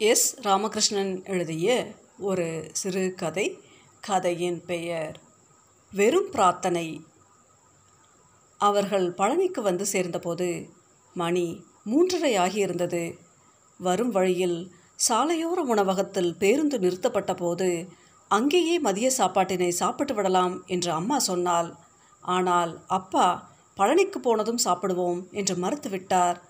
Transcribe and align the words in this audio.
S. 0.00 0.26
Ramakrishnan 0.40 1.24
எழுதிய 1.24 1.94
ஒரு 2.18 2.70
சிறு 2.72 3.14
கதை 3.16 3.58
கதையின் 4.00 4.60
பெயர் 4.64 5.16
வெறும் 5.92 6.28
பிரார்த்தனை. 6.30 6.84
அவர்கள் 8.60 9.06
பழனிக்கு 9.10 9.60
வந்து 9.60 9.86
சேர்ந்தபோது 9.86 10.48
மணி 11.14 11.64
மூன்றரை 11.86 12.32
ஆகியிருந்தது 12.44 13.02
வரும் 13.80 14.10
வழியில் 14.10 14.72
சாலையோர 15.08 15.64
உணவகத்தில் 15.74 16.32
பேருந்து 16.36 16.78
நிறுத்தப்பட்ட 16.78 17.34
போது 17.34 17.88
அங்கேயே 18.28 18.78
மதிய 18.78 19.10
சாப்பாட்டினை 19.18 19.72
சாப்பிட்டு 19.82 20.14
விடலாம் 20.14 20.56
என்று 20.66 20.92
அம்மா 20.92 21.18
சொன்னாள். 21.18 21.74
ஆனால் 22.20 22.84
அப்பா 22.86 23.28
பழனிக்கு 23.76 24.20
போனதும் 24.22 24.64
சாப்பிடுவோம் 24.64 25.22
என்று 25.30 25.56
மறுத்துவிட்டார். 25.56 26.40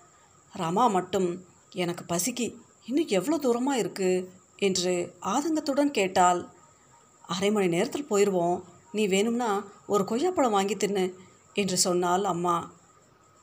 ரமா 0.53 0.87
மட்டும் 0.89 1.29
எனக்கு 1.73 2.05
பசிக்கு. 2.15 2.49
இன்னும் 2.89 3.11
எவ்வளோ 3.17 3.37
தூரமாக 3.37 3.81
இருக்குது 3.81 4.25
என்று 4.67 4.93
ஆதங்கத்துடன் 5.33 5.91
கேட்டாள். 5.97 6.39
அரை 7.33 7.49
மணி 7.51 7.67
நேரத்தில் 7.75 8.09
போயிடுவோம் 8.11 8.57
நீ 8.91 9.03
வேணும்னா 9.07 9.49
ஒரு 9.93 10.03
கொய்யாப்பழம் 10.03 10.55
வாங்கி 10.57 10.75
தின்னு 10.75 11.03
என்று 11.53 11.77
சொன்னாள் 11.77 12.23
அம்மா. 12.23 12.55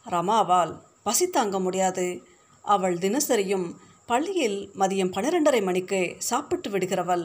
ரமாவால் 0.06 0.72
பசி 1.06 1.26
தாங்க 1.26 1.58
முடியாது. 1.58 2.06
அவள் 2.64 2.96
தினசரியும் 2.98 3.66
பள்ளியில் 4.06 4.58
மதியம் 4.80 5.12
பன்னிரெண்டரை 5.14 5.60
மணிக்கு 5.68 6.00
சாப்பிட்டு 6.28 6.70
விடுகிறவள். 6.70 7.24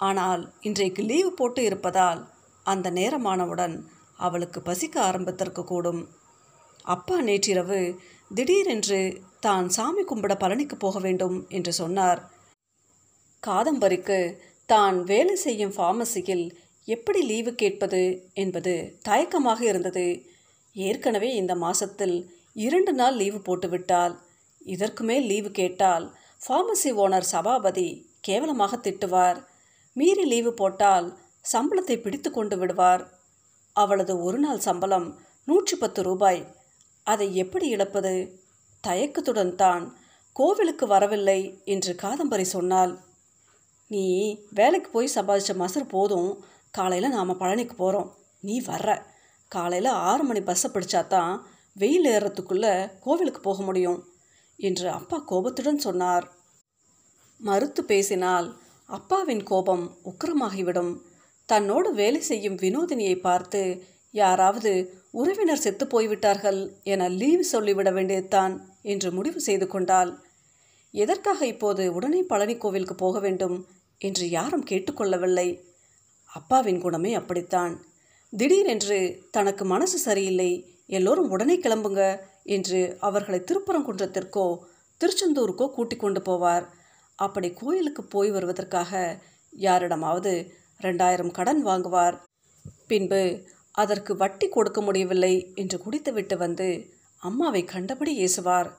ஆனால் 0.00 0.42
இன்றைக்கு 0.60 1.02
லீவு 1.02 1.30
போட்டு 1.32 1.62
இருப்பதால் 1.64 2.20
அந்த 2.66 2.86
நேரமானவுடன் 2.90 3.76
அவளுக்கு 4.18 4.58
பசிக்க 4.62 4.96
ஆரம்பித்திருக்க 5.10 5.62
கூடும். 5.64 6.02
அப்பா 6.94 7.16
நேற்றிரவு 7.20 7.80
திடீரென்று 8.30 8.98
தான் 9.40 9.66
சாமி 9.76 10.02
கும்பிட 10.02 10.34
பழனிக்கு 10.40 10.76
போக 10.82 10.96
வேண்டும் 10.98 11.36
என்று 11.48 11.72
சொன்னார். 11.72 12.20
காதம்பரிக்கு 13.42 14.18
தான் 14.72 14.96
வேலை 15.10 15.34
செய்யும் 15.44 15.72
ஃபார்மசியில் 15.76 16.46
எப்படி 16.88 17.20
லீவு 17.30 17.52
கேட்பது 17.54 18.02
என்பது 18.42 18.74
தயக்கமாக 19.08 19.60
இருந்தது. 19.70 20.06
ஏற்கனவே 20.76 21.30
இந்த 21.34 21.54
மாசத்தில் 21.64 22.16
இரண்டு 22.64 22.92
நாள் 22.92 23.16
லீவு 23.20 23.40
போட்டுவிட்டால் 23.48 24.14
இதற்கு 24.74 25.02
மேல் 25.08 25.26
லீவு 25.26 25.50
கேட்டால் 25.60 26.06
ஃபார்மசி 26.44 26.90
ஓனர் 27.04 27.30
சபாபதி 27.32 27.88
கேவலமாக 28.28 28.76
திட்டுவார். 28.86 29.38
மீறி 29.96 30.24
லீவு 30.32 30.52
போட்டால் 30.60 31.06
சம்பளத்தை 31.52 31.96
பிடித்து 32.00 32.30
கொண்டு 32.30 32.56
விடுவார். 32.56 33.02
அவளது 33.76 34.14
ஒரு 34.26 34.38
நாள் 34.38 34.62
சம்பளம் 34.68 35.08
நூற்றி 35.48 35.74
பத்து 35.76 36.00
ரூபாய் 36.02 36.40
அதை 37.12 37.26
எப்படி 37.42 37.66
இழப்பது? 37.68 38.12
தயக்கத்துடன் 38.84 39.54
தான் 39.54 39.84
கோவிலுக்கு 40.36 40.86
வரவில்லை 40.86 41.40
என்று 41.74 41.92
காதம்பரி 42.02 42.46
சொன்னாள். 42.54 42.92
நீ 43.90 44.04
வேலைக்கு 44.50 44.88
போய் 44.90 45.14
சம்பாதிச்ச 45.14 45.52
மசர் 45.62 45.92
போதும். 45.94 46.30
காலையில் 46.70 47.14
நாம் 47.16 47.40
பழனிக்கு 47.40 47.74
போகிறோம் 47.76 48.10
நீ 48.40 48.56
வர்ற. 48.60 48.90
காலையில் 49.52 49.90
ஆறு 50.08 50.22
மணி 50.24 50.40
பஸ்ஸை 50.40 50.68
பிடிச்சா 50.72 51.00
தான் 51.06 51.32
வெயில் 51.76 52.08
ஏறுறதுக்குள்ளே 52.14 52.72
கோவிலுக்கு 53.04 53.40
போக 53.40 53.62
முடியும் 53.62 54.00
என்று 54.58 54.86
அப்பா 54.98 55.18
கோபத்துடன் 55.30 55.84
சொன்னார். 55.86 56.26
மறுத்து 57.40 57.82
பேசினால் 57.84 58.48
அப்பாவின் 58.88 59.42
கோபம் 59.42 59.84
உக்கிரமாகிவிடும். 60.10 60.92
தன்னோடு 61.48 61.88
வேலை 62.00 62.20
செய்யும் 62.20 62.60
வினோதினியை 62.62 63.16
பார்த்து 63.20 63.60
யாராவது 64.10 64.72
உறவினர் 65.10 65.58
செத்து 65.58 65.86
போய்விட்டார்கள் 65.86 66.60
என 66.82 67.08
லீவு 67.08 67.44
சொல்லிவிட 67.44 67.90
வேண்டியதுதான் 67.92 68.54
என்று 68.82 69.12
முடிவு 69.12 69.40
செய்து 69.40 69.66
கொண்டாள். 69.66 70.18
எதற்காக 70.90 71.46
இப்போது 71.46 71.92
உடனே 71.92 72.22
பழனி 72.22 72.56
கோவிலுக்கு 72.56 72.94
போக 72.94 73.18
வேண்டும்? 73.18 73.66
என்று 73.98 74.30
யாரும் 74.30 74.64
கேட்டுக்கொள்ளவில்லை. 74.64 75.60
அப்பாவின் 76.26 76.80
குணமே 76.80 77.14
அப்படித்தான். 77.14 77.84
திடீரென்று 78.30 78.98
தனக்கு 79.30 79.64
மனசு 79.64 79.98
சரியில்லை 79.98 80.50
எல்லோரும் 80.86 81.30
உடனே 81.30 81.60
கிளம்புங்க 81.60 82.18
என்று 82.42 82.96
அவர்களை 83.00 83.40
திருப்பரங்குன்றத்திற்கோ 83.40 84.58
திருச்செந்தூருக்கோ 85.00 85.72
கூட்டிக் 85.72 86.00
கொண்டு 86.00 86.20
போவார். 86.20 86.66
அப்படி 87.14 87.50
கோயிலுக்கு 87.50 88.04
போய் 88.04 88.30
வருவதற்காக 88.30 89.22
யாரிடமாவது 89.50 90.52
ரெண்டாயிரம் 90.82 91.30
கடன் 91.30 91.62
வாங்குவார். 91.62 92.22
பின்பு 92.86 93.46
அதற்கு 93.74 94.16
வட்டி 94.16 94.48
கொடுக்க 94.48 94.80
முடியவில்லை 94.80 95.34
என்று 95.54 95.76
குடித்துவிட்டு 95.78 96.36
வந்து 96.36 96.68
அம்மாவை 97.22 97.64
கண்டபடி 97.64 98.12
ஏசுவார். 98.24 98.70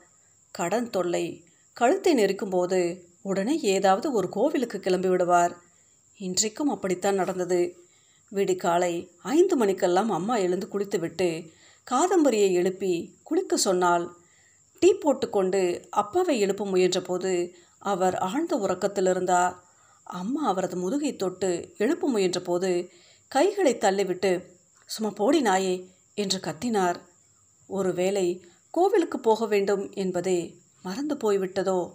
கடன் 0.51 0.89
தொல்லை 0.89 1.25
கழுத்தை 1.73 2.13
நெருக்கும்போது 2.13 2.79
உடனே 3.21 3.55
ஏதாவது 3.75 4.11
ஒரு 4.11 4.29
கோவிலுக்கு 4.29 4.79
கிளம்பி 4.79 5.07
விடுவார். 5.07 5.53
இன்றைக்கும் 6.19 6.69
அப்படித்தான் 6.69 7.15
நடந்தது. 7.15 7.61
விடிகாலை 8.31 8.93
ஐந்து 9.21 9.55
மணிக்கெல்லாம் 9.55 10.09
அம்மா 10.09 10.35
எழுந்து 10.37 10.67
குளித்துவிட்டு 10.67 11.29
காதம்பரியை 11.87 12.49
எழுப்பி 12.51 12.93
குளிக்க 13.23 13.57
சொன்னால் 13.57 14.05
டீ 14.81 14.89
போட்டுக்கொண்டு 14.93 15.61
அப்பாவை 15.89 16.39
எழுப்ப 16.39 16.65
முயன்றபோது 16.65 17.31
அவர் 17.79 18.15
ஆழ்ந்த 18.17 18.55
உறக்கத்தில் 18.55 19.09
இருந்தார் 19.09 19.55
அம்மா 20.03 20.41
அவரது 20.47 20.75
முதுகை 20.75 21.15
தொட்டு 21.15 21.49
எழுப்ப 21.77 22.09
முயன்றபோது 22.09 22.69
கைகளை 23.31 23.73
தள்ளிவிட்டு 23.75 24.31
சும்மா 24.89 25.13
போடி 25.13 25.41
நாயே 25.41 25.87
என்று 26.13 26.39
கத்தினார். 26.39 26.95
ஒருவேளை 27.67 28.45
கோவிலுக்கு 28.71 29.19
போக 29.19 29.45
வேண்டும் 29.45 29.91
என்பதே 29.91 30.57
மறந்து 30.83 31.15
போய்விட்டதோ? 31.15 31.93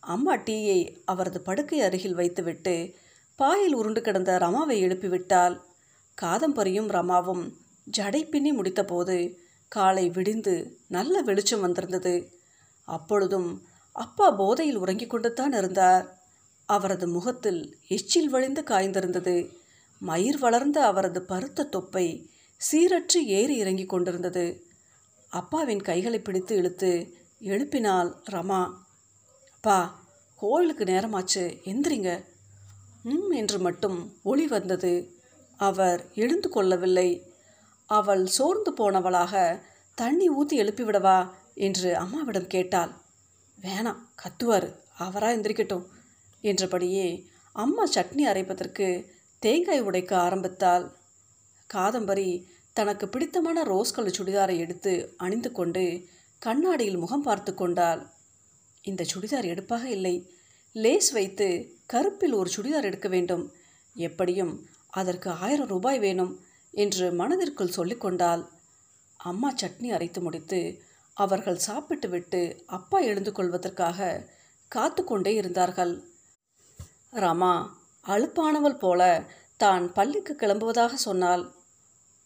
அம்மா 0.00 0.34
டீயை 0.36 0.96
அவரது 1.04 1.40
படுக்கை 1.40 1.80
அருகில் 1.80 2.14
வைத்துவிட்டு 2.14 2.94
பாயில் 3.36 3.74
உருண்டு 3.74 4.00
கிடந்த 4.00 4.38
ரமாவை 4.38 4.70
எழுப்பிவிட்டால் 4.70 5.60
காதம்பரியும் 6.22 6.88
ரமாவும் 6.88 7.52
ஜடை 7.96 8.28
பின்னி 8.28 8.56
முடித்தபோது 8.56 9.34
காலை 9.68 10.08
விடிந்து 10.08 10.78
நல்ல 10.88 11.22
வெளிச்சம் 11.22 11.60
வந்திருந்தது. 11.60 12.30
அப்பொழுதும் 12.84 13.62
அப்பா 13.92 14.30
போதையில் 14.30 14.76
உறங்கிக் 14.76 15.14
கொண்டுத்தான் 15.14 15.56
இருந்தார். 15.56 16.18
அவரது 16.66 17.08
முகத்தில் 17.08 17.78
எச்சில் 17.88 18.28
வழிந்து 18.28 18.62
காய்ந்திருந்தது. 18.62 19.55
மயிர் 19.98 20.38
வளர்ந்த 20.38 20.86
அவரது 20.86 21.22
பருத்த 21.22 21.64
தொப்பை 21.64 22.30
சீரற்று 22.72 23.24
ஏறி 23.24 23.56
இறங்கிக் 23.56 23.88
கொண்டிருந்தது. 23.88 24.66
அப்பாவின் 25.28 25.80
கைகளை 25.80 26.20
பிடித்து 26.20 26.56
இழுத்து 26.56 27.16
எழுப்பினாள் 27.40 28.22
ரமா. 28.30 28.72
அப்பா 29.54 30.04
கோயிலுக்கு 30.36 30.84
நேரமாச்சு. 30.84 31.60
எந்திரிங்க. 31.64 32.24
ம் 33.02 33.30
என்று 33.30 33.58
மட்டும் 33.58 34.16
ஒளி 34.22 34.46
வந்தது. 34.46 35.14
அவர் 35.56 36.10
எழுந்து 36.14 36.48
கொள்ளவில்லை. 36.48 37.34
அவள் 37.86 38.26
சோர்ந்து 38.26 38.72
போனவளாக 38.72 39.60
தண்ணி 39.94 40.28
ஊற்றி 40.28 40.60
எழுப்பிவிடவா? 40.60 41.30
என்று 41.54 41.96
அம்மாவிடம் 41.96 42.46
கேட்டாள். 42.46 42.90
வேணாம் 43.60 43.98
கத்துவார். 44.14 44.76
அவராக 44.96 45.36
எந்திரிக்கட்டும். 45.36 45.86
என்றபடியே 46.40 47.26
அம்மா 47.52 47.86
சட்னி 47.86 48.26
அரைப்பதற்கு 48.26 49.14
தேங்காய் 49.42 49.80
உடைக்க 49.80 50.12
ஆரம்பித்தாள். 50.16 50.84
காதம்பரி 51.74 52.28
தனக்கு 52.72 53.08
பிடித்தமான 53.08 53.62
ரோஸ் 53.62 53.94
கலர் 53.94 54.16
சுடிதாரை 54.18 54.56
எடுத்து 54.56 54.92
அணிந்து 55.16 55.52
கொண்டு 55.52 55.84
கண்ணாடியில் 56.42 56.98
முகம் 56.98 57.22
பார்த்து 57.22 57.54
கொண்டாள். 57.54 58.00
இந்த 58.82 59.04
சுடிதார் 59.14 59.46
எடுப்பாக 59.46 59.84
இல்லை. 59.88 60.16
லேஸ் 60.72 61.10
வைத்து 61.10 61.48
கருப்பில் 61.86 62.32
ஒரு 62.32 62.50
சுடிதார் 62.56 62.88
எடுக்க 62.90 63.08
வேண்டும். 63.08 63.44
எப்படியும் 63.96 64.52
அதற்கு 64.90 65.30
ஆயிரம் 65.30 65.66
ரூபாய் 65.66 65.98
வேணும் 65.98 66.32
என்று 66.74 67.06
மனதிற்குள் 67.12 67.76
சொல்லிக்கொண்டாள் 67.76 68.42
அம்மா 69.30 69.50
சட்னி 69.52 69.88
அரைத்து 69.92 70.20
முடித்து 70.20 70.60
அவர்கள் 71.16 71.64
சாப்பிட்டு 71.68 72.08
விட்டு 72.08 72.40
அப்பா 72.66 72.98
எழுந்து 73.10 73.32
கொள்வதற்காக 73.32 74.08
காத்து 74.72 75.02
கொண்டே 75.04 75.34
இருந்தார்கள். 75.34 75.94
ராமா 77.10 77.52
அழுப்பானவள் 78.06 78.78
போல 78.78 79.02
தான் 79.56 79.92
பள்ளிக்கு 79.92 80.36
கிளம்புவதாக 80.40 80.94
சொன்னாள் 80.94 81.44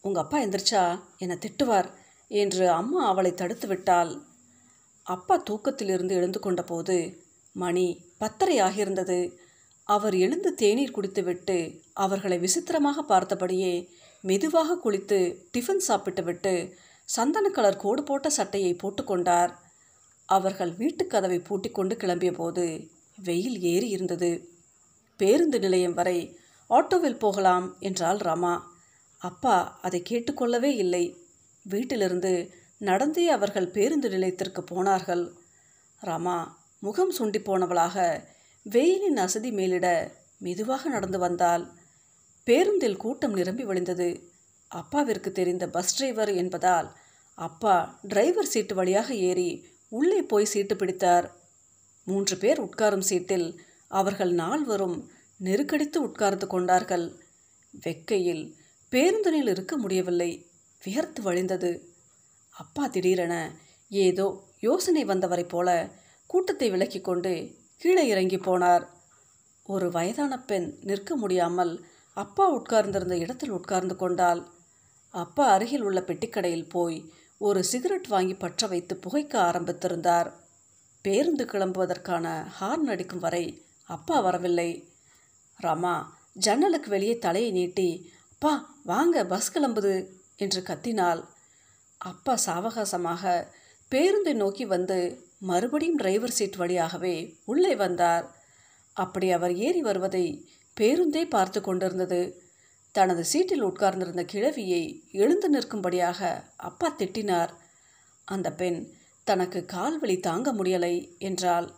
உங்கள் 0.04 0.22
அப்பா 0.22 0.38
எந்திரிச்சா? 0.42 1.00
என்னை 1.18 1.36
திட்டுவார் 1.36 1.88
என்று 2.28 2.70
அம்மா 2.70 3.06
அவளை 3.06 3.34
தடுத்து 3.34 3.66
விட்டாள். 3.68 4.12
அப்பா 5.02 5.42
தூக்கத்திலிருந்து 5.50 6.14
எழுந்து 6.14 6.40
கொண்டபோது 6.40 6.96
மணி 7.52 7.86
பத்தரை 8.18 8.60
ஆகியிருந்தது. 8.60 9.32
அவர் 9.84 10.14
எழுந்து 10.14 10.54
தேநீர் 10.54 10.90
குடித்துவிட்டு 10.90 11.56
அவர்களை 11.92 12.38
விசித்திரமாக 12.38 13.02
பார்த்தபடியே 13.02 13.88
மெதுவாக 14.24 14.78
குளித்து 14.84 15.18
டிஃபன் 15.52 15.84
சாப்பிட்டுவிட்டு 15.88 16.54
சந்தன 17.08 17.48
கலர் 17.48 17.76
கோடு 17.76 18.02
போட்ட 18.02 18.30
சட்டையை 18.30 18.72
போட்டுக்கொண்டார் 18.74 19.52
அவர்கள் 20.26 20.72
வீட்டுக் 20.74 21.10
கதவை 21.10 21.38
பூட்டிக்கொண்டு 21.38 21.94
கிளம்பிய 21.94 22.32
போது 22.32 22.88
வெயில் 23.16 23.60
ஏறி 23.62 23.88
இருந்தது. 23.88 24.30
பேருந்து 25.20 25.58
நிலையம் 25.58 25.96
வரை 25.98 26.18
ஆட்டோவில் 26.70 27.22
போகலாம் 27.24 27.66
என்றாள் 27.80 28.20
ரமா. 28.28 28.54
அப்பா 29.22 29.56
அதை 29.82 30.00
கேட்டுக்கொள்ளவே 30.10 30.70
இல்லை. 30.82 31.04
வீட்டிலிருந்து 31.66 32.32
நடந்தே 32.80 33.24
அவர்கள் 33.28 33.72
பேருந்து 33.76 34.08
நிலையத்திற்கு 34.08 34.62
போனார்கள். 34.64 35.24
ரமா 36.02 36.38
முகம் 36.80 37.12
சுண்டி 37.18 37.40
போனவளாக 37.40 37.96
வெயிலின் 38.66 39.16
அசதி 39.16 39.50
மேலிட 39.50 39.86
மெதுவாக 40.38 40.82
நடந்து 40.88 41.18
வந்தால் 41.18 41.64
பேருந்தில் 42.46 43.00
கூட்டம் 43.02 43.34
நிரம்பி 43.34 43.64
வழிந்தது. 43.64 44.08
அப்பாவிற்கு 44.70 45.30
தெரிந்த 45.32 45.64
பஸ் 45.68 45.94
டிரைவர் 45.96 46.32
என்பதால் 46.42 46.88
அப்பா 47.38 47.74
டிரைவர் 48.02 48.50
சீட்டு 48.52 48.74
வழியாக 48.74 49.08
ஏறி 49.28 49.50
உள்ளே 49.98 50.20
போய் 50.22 50.52
சீட்டு 50.52 50.74
பிடித்தார். 50.76 51.26
மூன்று 52.06 52.34
பேர் 52.36 52.60
உட்காரும் 52.64 53.08
சீட்டில் 53.10 53.48
அவர்கள் 53.90 54.32
நால்வரும் 54.32 54.98
நெருக்கடித்து 55.38 55.98
உட்கார்ந்து 56.02 56.46
கொண்டார்கள். 56.46 57.06
வெக்கையில் 57.74 58.44
பேருந்தினில் 58.92 59.48
இருக்க 59.48 59.74
முடியவில்லை. 59.76 60.30
வியர்த்து 60.82 61.20
வழிந்தது. 61.22 61.70
அப்பா 62.50 62.86
திடீரென 62.86 63.34
ஏதோ 63.90 64.26
யோசனை 64.60 65.02
வந்தவரைப் 65.04 65.48
போல 65.48 65.68
கூட்டத்தை 66.26 66.70
விலக்கி 66.70 67.00
கொண்டு 67.00 67.32
கீழே 67.76 68.06
இறங்கி 68.06 68.36
போனார். 68.36 68.84
ஒரு 69.66 69.90
வயதான 69.90 70.32
பெண் 70.40 70.68
நிற்க 70.80 71.16
முடியாமல் 71.16 71.72
அப்பா 72.16 72.44
உட்கார்ந்திருந்த 72.50 73.16
இடத்தில் 73.16 73.50
உட்கார்ந்து 73.50 73.96
கொண்டாள். 73.96 74.42
அப்பா 75.14 75.44
அருகில் 75.50 75.82
உள்ள 75.82 76.00
பெட்டிக்கடையில் 76.00 76.68
போய் 76.68 76.98
ஒரு 77.38 77.60
சிகரெட் 77.64 78.06
வாங்கி 78.06 78.34
பற்ற 78.34 78.66
வைத்து 78.66 78.94
புகைக்க 78.96 79.34
ஆரம்பித்திருந்தார். 79.40 80.30
பேருந்து 81.04 81.44
கிளம்புவதற்கான 81.44 82.26
ஹார்ன் 82.60 82.86
அடிக்கும் 82.86 83.18
வரை 83.18 83.44
அப்பா 83.94 84.16
வரவில்லை. 84.20 84.70
ரமா 85.60 85.94
ஜன்னலுக்கு 86.38 86.88
வெளியே 86.90 87.14
தலையை 87.18 87.50
நீட்டி 87.50 87.88
அப்பா 88.32 88.52
வாங்க 88.82 89.24
பஸ் 89.24 89.52
கிளம்புது 89.54 89.94
என்று 90.36 90.60
கத்தினாள். 90.60 91.22
அப்பா 92.00 92.34
சாவகாசமாக 92.46 93.32
பேருந்தை 93.92 94.34
நோக்கி 94.34 94.64
வந்து 94.66 94.98
மறுபடியும் 95.40 95.96
டிரைவர் 95.96 96.36
சீட் 96.38 96.56
வழியாகவே 96.56 97.16
உள்ளே 97.44 97.72
வந்தார். 97.74 98.24
அப்படி 98.96 99.26
அவர் 99.30 99.54
ஏறி 99.56 99.82
வருவதை 99.82 100.24
பேருந்தே 100.76 101.22
பார்த்து 101.28 101.60
கொண்டிருந்தது. 101.60 102.20
தனது 102.94 103.22
சீட்டில் 103.24 103.66
உட்கார்ந்திருந்த 103.68 104.22
கிழவியை 104.32 104.82
எழுந்து 105.22 105.48
நிற்கும்படியாக 105.50 106.20
அப்பா 106.68 106.88
திட்டினார். 106.98 107.52
அந்த 108.28 108.48
பெண் 108.52 108.80
தனக்கு 109.26 109.60
கால்வழி 109.72 110.16
தாங்க 110.20 110.48
முடியலை 110.52 110.94
என்றால் 111.18 111.68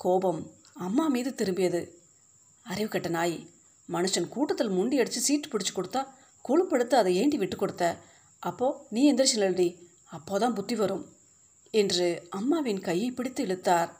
கோபம் 0.00 0.42
அம்மா 0.76 1.06
மீது 1.06 1.30
திரும்பியது. 1.30 1.90
அறிவு 2.62 2.88
கட்ட 2.88 3.08
நாய் 3.08 3.48
மனுஷன் 3.92 4.28
கூட்டத்தில் 4.28 4.68
முண்டி 4.68 4.98
அடித்து 4.98 5.20
சீட்டு 5.20 5.48
பிடிச்சி 5.48 5.72
கொடுத்தா 5.74 6.06
கொழுப்படுத்து 6.48 6.94
அதை 6.94 7.16
ஏண்டி 7.16 7.36
விட்டு 7.36 7.56
கொடுத்த. 7.56 7.96
அப்போ 8.38 8.86
நீ 8.90 9.12
எந்திரிச்சு 9.12 9.76
அப்போ 10.10 10.38
அப்போதான் 10.38 10.54
புத்தி 10.54 10.74
வரும் 10.74 11.16
என்று 11.70 12.28
அம்மாவின் 12.30 12.80
கையை 12.80 13.10
பிடித்து 13.10 13.42
இழுத்தார். 13.42 13.96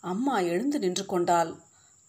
அம்மா 0.00 0.38
எழுந்து 0.38 0.78
நின்று 0.78 1.06
கொண்டாள். 1.06 1.64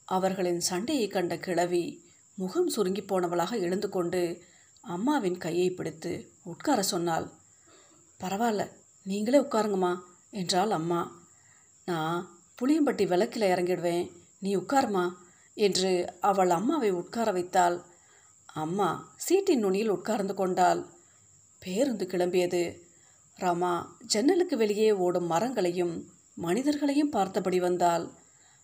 அவர்களின் 0.05 0.59
சண்டையை 0.59 1.07
கண்ட 1.07 1.37
கிழவி 1.37 2.05
முகம் 2.33 2.67
சுருங்கி 2.67 3.01
போனவளாக 3.01 3.59
எழுந்து 3.59 3.89
கொண்டு 3.89 4.41
அம்மாவின் 4.81 5.37
கையை 5.37 5.69
பிடித்து 5.69 6.33
உட்கார 6.43 6.83
சொன்னாள். 6.83 7.31
பரவாயில்ல 8.19 8.71
நீங்களே 9.03 9.39
உட்காருங்கம்மா 9.39 9.99
என்றாள் 10.29 10.71
அம்மா. 10.71 11.25
நான் 11.85 12.36
புளியம்பட்டி 12.61 13.07
விளக்கில் 13.07 13.41
இறங்கிடுவேன். 13.41 14.11
நீ 14.39 14.55
உட்காருமா? 14.55 15.11
என்று 15.53 16.13
அவள் 16.21 16.49
அம்மாவை 16.49 16.91
உட்கார 16.91 17.31
வைத்தாள். 17.31 17.81
அம்மா 18.45 19.13
சீட்டின் 19.15 19.59
நுனியில் 19.59 19.89
உட்கார்ந்து 19.89 20.33
கொண்டாள். 20.33 20.85
பேருந்து 21.59 22.07
கிளம்பியது. 22.11 22.79
ராமா 23.35 23.97
ஜன்னலுக்கு 24.05 24.57
வெளியே 24.57 24.91
ஓடும் 24.91 25.25
மரங்களையும் 25.25 26.09
மனிதர்களையும் 26.33 27.09
பார்த்தபடி 27.09 27.59
வந்தாள். 27.59 28.07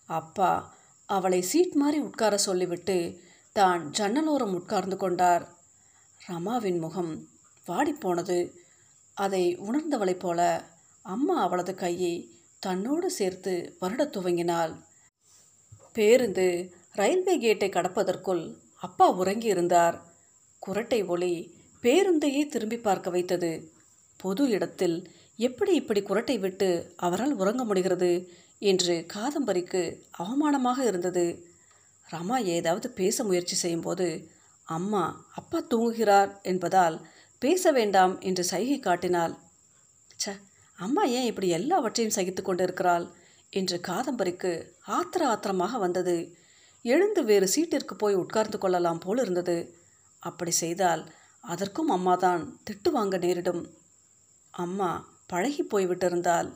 அப்பா 0.06 0.75
அவளை 1.06 1.42
சீட் 1.42 1.74
மாறி 1.74 2.00
உட்கார 2.00 2.38
சொல்லிவிட்டு 2.38 3.22
தான் 3.51 3.92
ஜன்னலோரம் 3.98 4.54
உட்கார்ந்து 4.54 4.98
கொண்டார். 4.98 5.50
ரமாவின் 6.28 6.80
முகம் 6.80 7.28
வாடிப்போனது. 7.68 8.51
அதை 9.13 9.57
உணர்ந்தவளைப் 9.57 10.19
போல 10.19 10.63
அம்மா 11.01 11.42
அவளது 11.42 11.75
கையை 11.75 12.32
தன்னோடு 12.65 13.07
சேர்த்து 13.12 13.54
வருடத் 13.81 14.13
துவங்கினாள். 14.15 14.74
பேருந்து 15.94 16.48
ரயில்வே 16.92 17.36
கேட்டை 17.38 17.69
கடப்பதற்குள் 17.69 18.44
அப்பா 18.80 19.07
உறங்கி 19.12 19.48
இருந்தார் 19.48 19.98
குரட்டை 20.62 21.00
ஒளி 21.07 21.33
பேருந்தையே 21.83 22.44
திரும்பி 22.48 22.77
பார்க்க 22.77 23.10
வைத்தது. 23.10 23.51
பொது 24.18 24.44
இடத்தில் 24.50 24.98
எப்படி 25.39 25.71
இப்படி 25.74 26.01
குரட்டை 26.01 26.36
விட்டு 26.39 26.69
அவரால் 26.98 27.33
உறங்க 27.33 27.63
முடிகிறது 27.63 28.12
என்று 28.62 28.95
காதம்பரிக்கு 29.13 29.83
அவமானமாக 30.18 30.80
இருந்தது. 30.80 31.25
ரமா 32.09 32.38
ஏதாவது 32.48 32.88
பேச 32.89 33.24
முயற்சி 33.24 33.56
செய்யும்போது 33.56 34.07
அம்மா 34.68 35.04
அப்பா 35.36 35.59
தூங்குகிறார் 35.69 36.31
என்பதால் 36.42 36.98
பேச 37.42 37.71
வேண்டாம் 37.71 38.13
என்று 38.21 38.44
சைகை 38.44 38.80
காட்டினாள். 38.80 39.33
ச்ச 40.16 40.36
அம்மா 40.73 41.03
ஏன் 41.03 41.25
இப்படி 41.25 41.47
எல்லாவற்றையும் 41.47 42.15
சகித்து 42.15 42.41
கொண்டிருக்கிறாள்? 42.41 43.09
என்று 43.49 43.79
காதம்பரிக்கு 43.87 44.71
ஆத்திர 44.87 45.21
ஆத்திரமாக 45.23 45.77
வந்தது. 45.77 46.35
எழுந்து 46.81 47.23
வேறு 47.23 47.47
சீட்டிற்கு 47.55 47.93
போய் 47.97 48.13
உட்கார்ந்து 48.13 48.57
கொள்ளலாம் 48.57 48.99
போல் 48.99 49.19
இருந்தது. 49.19 49.75
அப்படி 50.19 50.51
செய்தால் 50.51 51.11
அதற்கும் 51.41 51.89
அம்மாதான் 51.89 52.59
திட்டு 52.71 52.89
வாங்க 52.91 53.17
நேரிடும். 53.17 53.73
அம்மா 54.51 55.07
பழகி 55.25 55.63
போய்விட்டிருந்தால் 55.63 56.53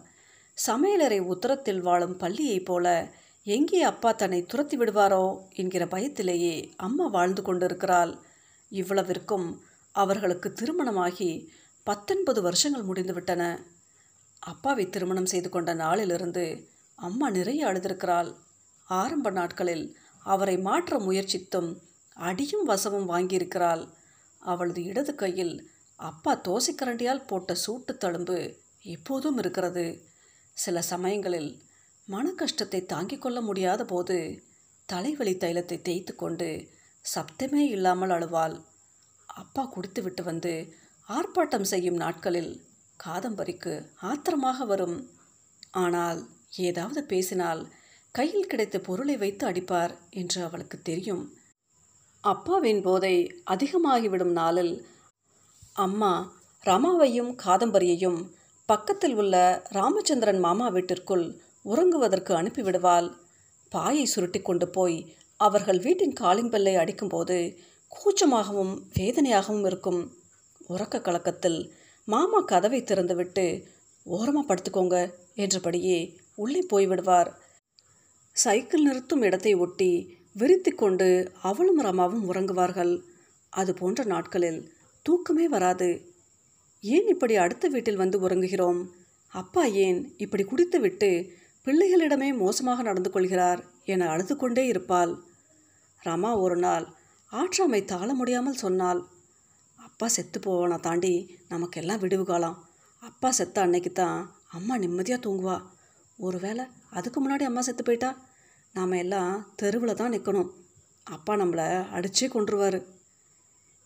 சமையலறை 0.67 1.19
உத்தரத்தில் 1.19 1.79
வாழும் 1.79 2.17
பள்ளியைப் 2.17 2.65
போல 2.65 3.13
எங்கே 3.43 3.81
அப்பா 3.81 4.11
தன்னை 4.11 4.45
துரத்தி 4.45 4.77
விடுவாரோ? 4.77 5.37
என்கிற 5.53 5.85
பயத்திலேயே 5.85 6.73
அம்மா 6.77 7.07
வாழ்ந்து 7.07 7.41
கொண்டிருக்கிறாள். 7.41 8.17
இவ்வளவிற்கும் 8.71 9.57
அவர்களுக்கு 9.91 10.53
திருமணமாகி 10.53 11.53
பத்தொன்பது 11.83 12.41
வருஷங்கள் 12.41 12.83
முடிந்துவிட்டன. 12.83 13.65
அப்பாவை 14.44 14.89
திருமணம் 14.89 15.25
செய்து 15.25 15.50
கொண்ட 15.50 15.74
நாளிலிருந்து 15.74 16.45
அம்மா 17.00 17.30
நிறைய 17.30 17.62
அழுதிருக்கிறாள். 17.68 18.30
ஆரம்ப 18.88 19.30
நாட்களில் 19.30 19.86
அவரை 20.25 20.57
மாற்ற 20.57 21.00
முயற்சித்தும் 21.00 21.69
அடியும் 22.18 22.66
வசவும் 22.69 23.10
வாங்கியிருக்கிறாள். 23.10 23.84
அவளது 24.44 24.84
இடது 24.84 25.16
கையில் 25.16 25.69
அப்பா 26.00 26.31
தோசைக்கரண்டியால் 26.48 27.28
போட்ட 27.28 27.56
சூட்டு 27.66 27.94
தழும்பு 27.98 28.38
எப்போதும் 28.81 29.38
இருக்கிறது. 29.38 29.86
சில 30.54 30.81
சமயங்களில் 30.81 31.50
மன 32.07 32.28
கஷ்டத்தை 32.31 32.86
தாங்கிக் 32.86 33.22
கொள்ள 33.22 33.42
முடியாத 33.42 33.81
போது 33.84 34.18
தலைவலி 34.89 35.34
தைலத்தை 35.34 35.82
தேய்த்து 35.82 36.15
கொண்டு 36.15 36.50
சப்தமே 37.06 37.63
இல்லாமல் 37.75 38.10
அழுவாள். 38.10 38.56
அப்பா 39.27 39.63
குடித்துவிட்டு 39.65 40.24
வந்து 40.24 40.53
ஆர்ப்பாட்டம் 41.08 41.67
செய்யும் 41.72 41.96
நாட்களில் 41.96 42.51
காதம்பரிக்கு 43.06 43.74
ஆத்திரமாக 44.01 44.66
வரும். 44.66 44.98
ஆனால் 45.84 46.20
ஏதாவது 46.70 47.01
பேசினால் 47.04 47.62
கையில் 48.16 48.50
கிடைத்த 48.51 48.77
பொருளை 48.80 49.16
வைத்து 49.18 49.44
அடிப்பார் 49.48 49.94
என்று 50.10 50.39
அவளுக்கு 50.44 50.77
தெரியும். 50.82 51.24
அப்பாவின் 52.24 52.82
போதை 52.82 53.16
அதிகமாகிவிடும் 53.46 54.34
நாளில் 54.39 54.74
அம்மா 55.86 56.13
ரமாவையும் 56.63 57.32
காதம்பரியையும் 57.46 58.20
பக்கத்தில் 58.70 59.16
உள்ள 59.16 59.36
ராமச்சந்திரன் 59.70 60.39
மாமா 60.39 60.68
வீட்டிற்குள் 60.68 61.25
உறங்குவதற்கு 61.66 62.32
அனுப்பிவிடுவாள். 62.34 63.08
பாயை 63.72 64.06
சுருட்டி 64.06 64.39
கொண்டு 64.42 64.68
போய் 64.68 64.98
அவர்கள் 65.39 65.80
வீட்டின் 65.80 66.13
காலிங் 66.13 66.51
பெல்லை 66.51 66.74
அடிக்கும்போது 66.75 67.38
கூச்சமாகவும் 67.92 68.74
வேதனையாகவும் 68.94 69.66
இருக்கும். 69.66 70.01
உறக்க 70.70 71.01
கலக்கத்தில் 71.01 71.60
மாமா 72.07 72.39
கதவை 72.41 72.79
திறந்துவிட்டு 72.81 73.45
ஓரமாக 74.05 74.43
படுத்துக்கோங்க 74.47 74.97
என்றபடியே 75.35 75.97
உள்ளே 76.35 76.61
போய்விடுவார். 76.69 77.29
சைக்கிள் 78.35 78.85
நிறுத்தும் 78.85 79.21
இடத்தை 79.21 79.53
ஒட்டி 79.55 79.89
விரித்தி 80.39 80.71
கொண்டு 80.75 81.07
அவளும் 81.41 81.81
ரமாவும் 81.83 82.27
உறங்குவார்கள். 82.29 82.93
அது 83.53 83.73
போன்ற 83.73 84.03
நாட்களில் 84.03 84.61
தூக்கமே 85.05 85.47
வராது. 85.47 85.89
ஏன் 86.83 87.07
இப்படி 87.07 87.35
அடுத்த 87.35 87.67
வீட்டில் 87.67 87.95
வந்து 87.95 88.17
உறங்குகிறோம்? 88.27 88.81
அப்பா 89.33 89.63
ஏன் 89.85 89.99
இப்படி 90.17 90.43
குடித்துவிட்டு 90.43 91.11
பிள்ளைகளிடமே 91.65 92.31
மோசமாக 92.37 92.81
நடந்து 92.81 93.09
கொள்கிறார் 93.09 93.61
என 93.85 94.09
அழுது 94.09 94.35
கொண்டே 94.35 94.65
இருப்பாள். 94.65 95.13
ரமா 96.03 96.33
ஒரு 96.39 96.55
நாள் 96.55 96.87
ஆற்றாமை 97.31 97.81
தாழ 97.85 98.09
முடியாமல் 98.13 98.61
சொன்னாள் 98.63 99.01
அப்பா 100.00 100.08
செத்து 100.13 100.39
போவானா 100.39 100.75
தாண்டி 100.80 101.12
நமக்கெல்லாம் 101.50 102.01
விடுவு 102.01 102.24
காலம். 102.24 102.58
அப்பா 103.04 103.30
செத்த 103.32 103.62
அன்னைக்கு 103.62 103.92
தான் 103.92 104.18
அம்மா 104.48 104.77
நிம்மதியாக 104.77 105.22
தூங்குவா. 105.24 105.56
ஒருவேளை 106.20 106.63
அதுக்கு 106.89 107.20
முன்னாடி 107.22 107.44
அம்மா 107.44 107.62
செத்து 107.62 107.84
போயிட்டா? 107.84 108.10
நாம் 108.74 108.92
எல்லாம் 108.92 109.32
தெருவில் 109.56 110.00
தான் 110.01 110.13
நிற்கணும் 110.16 110.51
அப்பா 111.04 111.36
நம்மளை 111.36 111.66
அடிச்சே 111.96 112.27
கொன்றுவார். 112.36 112.80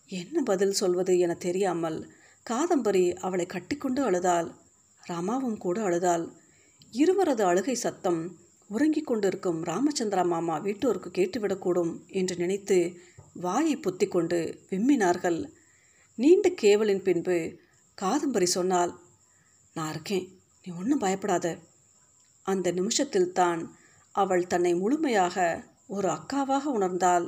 என்ன 0.08 0.42
பதில் 0.42 0.72
சொல்வது 0.72 1.14
என 1.18 1.36
தெரியாமல் 1.46 1.98
காதம்பரி 2.50 3.04
அவளை 3.14 3.46
கட்டிக்கொண்டு 3.46 4.04
அழுதாள். 4.04 4.50
ரமாவும் 5.02 5.58
கூட 5.58 5.80
அழுதாள். 5.82 6.26
இருவரது 6.92 7.44
அழுகை 7.44 7.74
சத்தம் 7.74 8.20
உறங்கிக் 8.68 9.08
கொண்டிருக்கும் 9.12 9.62
ராமச்சந்திரா 9.64 10.26
மாமா 10.34 10.58
வீட்டோருக்கு 10.58 11.12
கேட்டுவிடக்கூடும் 11.20 11.94
என்று 12.20 12.36
நினைத்து 12.36 12.80
வாயை 13.32 13.76
பொத்தி 13.76 14.08
கொண்டு 14.08 14.40
விம்மினார்கள். 14.70 15.42
நீண்ட 16.18 16.46
கேவலின் 16.62 17.02
பின்பு 17.02 17.36
காதம்பரி 17.98 18.48
சொன்னால் 18.56 18.92
நான் 19.74 19.90
இருக்கேன். 19.90 20.26
நீ 20.62 20.72
ஒன்றும் 20.80 20.98
பயப்படாத. 20.98 21.46
அந்த 22.46 22.70
நிமிஷத்தில் 22.70 23.32
தான் 23.32 23.60
அவள் 24.14 24.46
தன்னை 24.46 24.72
முழுமையாக 24.74 25.36
ஒரு 25.86 26.08
அக்காவாக 26.08 26.64
உணர்ந்தாள். 26.78 27.26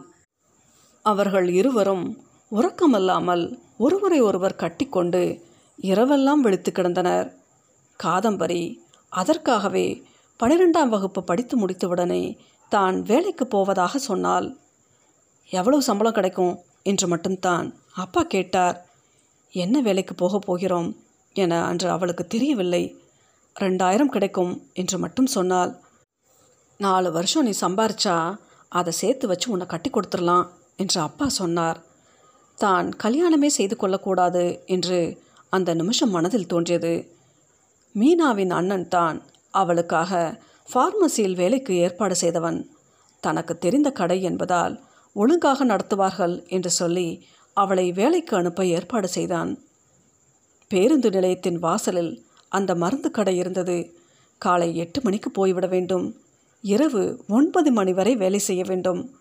அவர்கள் 1.02 1.48
இருவரும் 1.48 2.04
உறக்கமல்லாமல் 2.52 3.44
ஒருவரை 3.78 4.20
ஒருவர் 4.20 4.60
கட்டிக்கொண்டு 4.62 5.22
இரவெல்லாம் 5.82 6.44
வெளித்து 6.46 6.72
கிடந்தனர். 6.72 7.28
காதம்பரி 8.00 8.62
அதற்காகவே 9.12 9.86
பனிரெண்டாம் 10.40 10.92
வகுப்பு 10.94 11.20
படித்து 11.24 11.54
முடித்தவுடனே 11.62 12.22
தான் 12.68 12.96
வேலைக்கு 13.02 13.46
போவதாக 13.46 13.98
சொன்னாள். 13.98 14.46
எவ்வளவு 15.50 15.82
சம்பளம் 15.82 16.12
கிடைக்கும்? 16.12 16.54
என்று 16.86 17.06
மட்டும்தான் 17.08 17.66
அப்பா 17.94 18.22
கேட்டார். 18.34 18.76
என்ன 19.54 19.80
வேலைக்கு 19.80 20.14
போகப் 20.14 20.46
போகிறோம்? 20.46 20.88
என 21.36 21.62
அன்று 21.64 21.88
அவளுக்கு 21.90 22.24
தெரியவில்லை. 22.26 22.84
ரெண்டாயிரம் 23.56 24.12
கிடைக்கும் 24.14 24.52
என்று 24.72 24.98
மட்டும் 24.98 25.26
சொன்னாள். 25.26 25.72
நாலு 26.80 27.12
வருஷம் 27.12 27.44
நீ 27.44 27.52
சம்பாரிச்சா 27.60 28.16
அதை 28.68 28.92
சேர்த்து 28.92 29.26
வச்சு 29.26 29.50
உன்னை 29.50 29.66
கட்டி 29.66 29.90
கொடுத்துடலாம் 29.90 30.46
என்று 30.76 31.00
அப்பா 31.00 31.28
சொன்னார். 31.28 31.78
தான் 32.58 32.86
கல்யாணமே 33.02 33.46
செய்து 33.46 33.76
கொள்ளக்கூடாது 33.76 34.44
என்று 34.66 34.98
அந்த 35.50 35.74
நிமிஷம் 35.74 36.10
மனதில் 36.10 36.46
தோன்றியது. 36.46 36.94
மீனாவின் 37.94 38.50
அண்ணன் 38.50 38.88
தான் 38.88 39.18
அவளுக்காக 39.54 40.12
ஃபார்மசியில் 40.70 41.36
வேலைக்கு 41.36 41.72
ஏற்பாடு 41.76 42.16
செய்தவன். 42.16 42.58
தனக்கு 43.20 43.54
தெரிந்த 43.58 43.88
கடை 43.90 44.22
என்பதால் 44.22 44.74
ஒழுங்காக 45.14 45.64
நடத்துவார்கள் 45.64 46.48
என்று 46.48 46.70
சொல்லி 46.70 47.26
அவளை 47.52 47.92
வேலைக்கு 47.92 48.36
அனுப்ப 48.36 48.66
ஏற்பாடு 48.66 49.08
செய்தான். 49.08 49.62
பேருந்து 50.68 51.10
நிலையத்தின் 51.10 51.58
வாசலில் 51.58 52.24
அந்த 52.48 52.74
மருந்து 52.74 53.10
கடை 53.10 53.36
இருந்தது. 53.36 53.96
காலை 54.38 54.76
எட்டு 54.76 55.00
மணிக்கு 55.02 55.30
போய்விட 55.30 55.66
வேண்டும். 55.66 56.16
இரவு 56.62 57.24
ஒன்பது 57.28 57.72
மணி 57.72 57.92
வரை 57.92 58.16
வேலை 58.16 58.38
செய்ய 58.38 58.64
வேண்டும். 58.66 59.16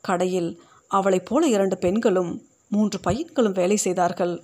கடையில் 0.00 0.60
அவளைப் 0.88 1.24
போல 1.24 1.46
இரண்டு 1.46 1.78
பெண்களும் 1.78 2.42
மூன்று 2.68 3.00
பையன்களும் 3.00 3.52
வேலை 3.52 3.76
செய்தார்கள். 3.76 4.42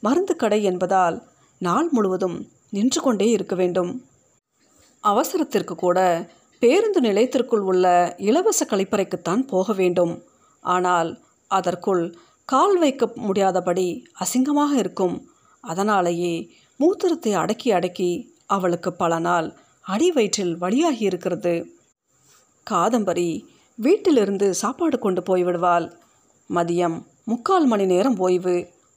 மருந்து 0.00 0.36
கடை 0.36 0.62
என்பதால் 0.62 1.22
நாள் 1.58 1.88
முழுவதும் 1.90 2.48
நின்று 2.70 3.00
கொண்டே 3.00 3.30
இருக்க 3.30 3.54
வேண்டும். 3.54 4.04
அவசரத்திற்கு 5.00 5.74
கூட 5.74 6.28
பேருந்து 6.58 7.00
நிலையத்திற்குள் 7.00 7.60
உள்ள 7.60 8.14
இலவச 8.18 8.64
கழிப்பறைக்குத்தான் 8.64 9.46
போக 9.46 9.72
வேண்டும். 9.72 10.22
ஆனால் 10.74 11.10
அதற்குள் 11.50 12.04
கால் 12.48 12.76
வைக்க 12.78 13.04
முடியாதபடி 13.26 13.86
அசிங்கமாக 14.24 14.72
இருக்கும். 14.82 15.16
அதனாலேயே 15.64 16.34
மூத்திரத்தை 16.80 17.32
அடக்கி 17.42 17.68
அடக்கி 17.72 18.10
அவளுக்கு 18.46 18.90
பல 18.92 19.18
நாள் 19.18 19.48
அடி 19.84 20.08
வயிற்றில் 20.12 20.54
வழியாகி 20.56 21.02
இருக்கிறது. 21.04 21.54
காதம்பரி 22.66 23.30
வீட்டிலிருந்து 23.78 24.46
சாப்பாடு 24.54 24.98
கொண்டு 24.98 25.20
போய்விடுவாள். 25.20 25.86
மதியம் 26.50 26.96
முக்கால் 27.24 27.66
மணி 27.66 27.86
நேரம் 27.86 28.18
ஓய்வு. 28.18 28.56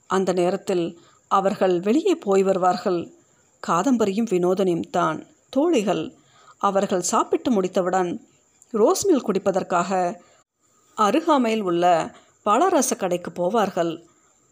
அந்த 0.10 0.30
நேரத்தில் 0.34 0.86
அவர்கள் 1.32 1.76
வெளியே 1.80 2.16
போய் 2.26 2.44
வருவார்கள். 2.44 3.00
காதம்பரியும் 3.64 4.32
வினோதனியும் 4.34 4.90
தான் 4.90 5.20
தோழிகள். 5.50 6.04
அவர்கள் 6.62 7.10
சாப்பிட்டு 7.12 7.50
முடித்தவுடன் 7.52 8.10
ரோஸ்மில் 8.74 9.26
குடிப்பதற்காக 9.28 9.92
அருகாமையில் 11.06 11.62
உள்ள 11.62 11.86
பலரச 12.44 12.96
கடைக்கு 12.96 13.32
போவார்கள். 13.32 13.94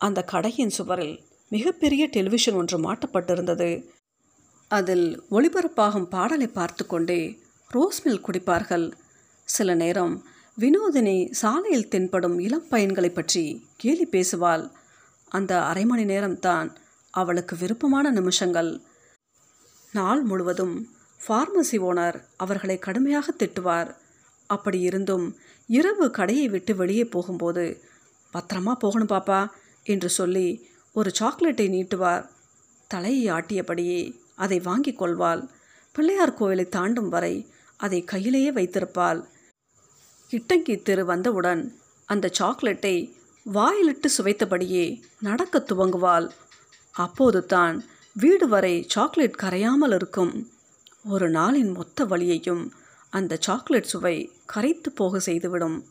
அந்த 0.01 0.19
கடையின் 0.23 0.73
சுவரில் 0.77 1.15
மிகப்பெரிய 1.49 2.03
டெலிவிஷன் 2.07 2.53
ஒன்று 2.53 2.77
மாட்டப்பட்டிருந்தது. 2.77 3.69
அதில் 4.71 5.07
ஒளிபரப்பாகும் 5.31 6.09
பாடலை 6.09 6.47
பார்த்து 6.47 6.83
கொண்டே 6.85 7.21
ரோஸ்மில் 7.71 8.23
குடிப்பார்கள். 8.27 8.87
சில 9.47 9.75
நேரம் 9.75 10.15
வினோதினி 10.57 11.17
சாலையில் 11.31 11.87
தென்படும் 11.87 12.39
இளம் 12.39 12.67
பையன்களை 12.69 13.09
பற்றி 13.09 13.43
கேலி 13.77 14.07
பேசுவாள். 14.11 14.65
அந்த 15.29 15.51
அரை 15.63 15.85
மணி 15.85 16.03
நேரம்தான் 16.03 16.69
அவளுக்கு 17.13 17.53
விருப்பமான 17.55 18.11
நிமிஷங்கள். 18.11 18.71
நாள் 19.93 20.21
முழுவதும் 20.21 20.75
ஃபார்மசி 21.21 21.77
ஓனர் 21.89 22.17
அவர்களை 22.37 22.77
கடுமையாக 22.79 23.33
திட்டுவார். 23.39 23.91
அப்படி 24.49 24.79
இருந்தும் 24.79 25.25
இரவு 25.67 26.05
கடையை 26.11 26.47
விட்டு 26.47 26.75
வெளியே 26.75 27.05
போகும்போது 27.05 27.65
பத்திரமா 28.33 28.73
போகணும் 28.73 29.07
பாப்பா 29.07 29.41
என்று 29.83 30.09
சொல்லி 30.09 30.47
ஒரு 30.93 31.09
சாக்லேட்டை 31.13 31.67
நீட்டுவார். 31.69 32.23
தலையை 32.87 33.25
ஆட்டியபடியே 33.33 34.01
அதை 34.35 34.57
வாங்கிக் 34.59 34.97
கொள்வாள். 34.97 35.41
பிள்ளையார் 35.95 36.37
கோவிலை 36.39 36.65
தாண்டும் 36.69 37.09
வரை 37.09 37.35
அதை 37.77 37.99
கையிலேயே 38.03 38.51
வைத்திருப்பாள். 38.51 39.19
இட்டங்கி 40.29 40.75
தெரு 40.81 41.03
வந்தவுடன் 41.05 41.61
அந்த 42.05 42.29
சாக்லேட்டை 42.31 42.95
வாயிலிட்டு 43.45 44.09
சுவைத்தபடியே 44.17 44.85
நடக்க 45.19 45.65
துவங்குவாள். 45.69 46.27
அப்போது 46.95 47.45
தான் 47.45 47.75
வீடு 48.15 48.47
வரை 48.47 48.75
சாக்லேட் 48.87 49.41
கரையாமல் 49.43 49.93
இருக்கும். 49.93 50.33
ஒரு 51.05 51.27
நாளின் 51.31 51.71
மொத்த 51.73 52.05
வழியையும் 52.05 52.63
அந்த 53.09 53.37
சாக்லேட் 53.39 53.83
சுவை 53.83 54.31
கரைத்து 54.45 54.91
போக 54.91 55.19
செய்துவிடும். 55.19 55.85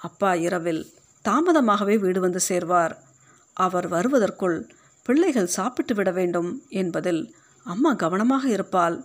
அப்பா 0.00 0.34
இரவில் 0.34 0.92
தாமதமாகவே 1.28 1.98
வீடு 1.98 2.20
வந்து 2.20 2.40
சேர்வார். 2.48 2.96
அவர் 3.52 3.88
வருவதற்குள் 3.88 4.74
பிள்ளைகள் 5.04 5.46
சாப்பிட்டு 5.46 5.94
விட 5.94 6.10
வேண்டும் 6.10 6.62
என்பதில் 6.68 7.34
அம்மா 7.64 7.92
கவனமாக 7.92 8.48
இருப்பாள். 8.48 9.04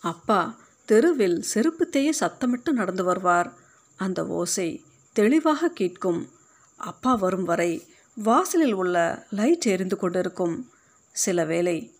அப்பா 0.00 0.58
தெருவில் 0.84 1.42
செருப்பு 1.42 1.88
தேய 1.88 2.12
சத்தமிட்டு 2.20 2.70
நடந்து 2.70 3.04
வருவார். 3.04 3.52
அந்த 3.96 4.26
ஓசை 4.26 4.84
தெளிவாக 5.12 5.68
கேட்கும். 5.68 6.28
அப்பா 6.76 7.14
வரும் 7.14 7.44
வரை 7.44 7.86
வாசலில் 8.14 8.72
உள்ள 8.72 9.26
லைட் 9.30 9.66
எரிந்து 9.66 9.96
கொண்டிருக்கும். 9.96 10.70
சில 11.12 11.44
வேளை 11.44 11.94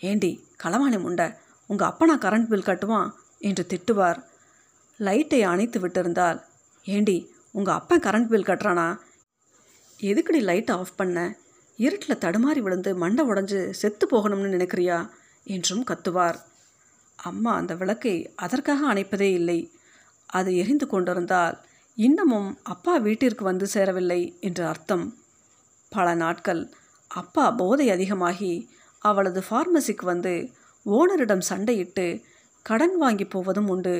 ஏண்டி 0.00 0.44
களவாணி 0.64 0.98
முண்டை 0.98 1.36
உங்கள் 1.66 1.88
அப்பா 1.88 2.06
நான் 2.06 2.18
கரண்ட் 2.18 2.48
பில் 2.48 2.62
கட்டுவான். 2.62 3.10
என்று 3.44 3.64
திட்டுவார். 3.68 4.20
லைட்டை 4.98 5.42
அணைத்து 5.42 5.78
விட்டிருந்தால் 5.80 6.38
ஏண்டி 6.84 7.16
உங்கள் 7.50 7.74
அப்பா 7.74 7.96
கரண்ட் 7.96 8.28
பில் 8.28 8.44
கட்டுறானா? 8.44 8.88
எதுக்குடி 10.00 10.40
லைட்டை 10.40 10.76
ஆஃப் 10.76 10.96
பண்ண? 10.96 11.36
இருட்டில் 11.76 12.16
தடுமாறி 12.16 12.58
விழுந்து 12.58 12.90
மண்டை 12.94 13.22
உடஞ்சு 13.26 13.70
செத்து 13.70 14.06
போகணும்னு 14.06 14.54
நினைக்கிறியா? 14.56 14.98
என்றும் 15.44 15.84
கத்துவார். 15.84 16.38
அம்மா 17.16 17.54
அந்த 17.54 17.74
விளக்கை 17.74 18.32
அதற்காக 18.34 18.94
அணைப்பதே 18.94 19.28
இல்லை. 19.32 19.72
அது 20.26 20.56
எரிந்து 20.56 20.86
கொண்டிருந்தால் 20.86 21.56
இன்னமும் 21.98 22.58
அப்பா 22.62 22.96
வீட்டிற்கு 22.96 23.44
வந்து 23.44 23.66
சேரவில்லை 23.66 24.20
என்று 24.40 24.66
அர்த்தம். 24.66 25.06
பல 25.88 26.14
நாட்கள் 26.14 26.62
அப்பா 27.08 27.50
போதை 27.50 27.90
அதிகமாகி 27.90 28.52
அவளது 28.98 29.40
ஃபார்மசிக்கு 29.50 30.04
வந்து 30.04 30.32
ஓனரிடம் 30.86 31.46
சண்டையிட்டு 31.48 32.06
கடன் 32.68 32.96
வாங்கி 32.96 33.24
போவதும் 33.24 33.68
உண்டு. 33.68 33.94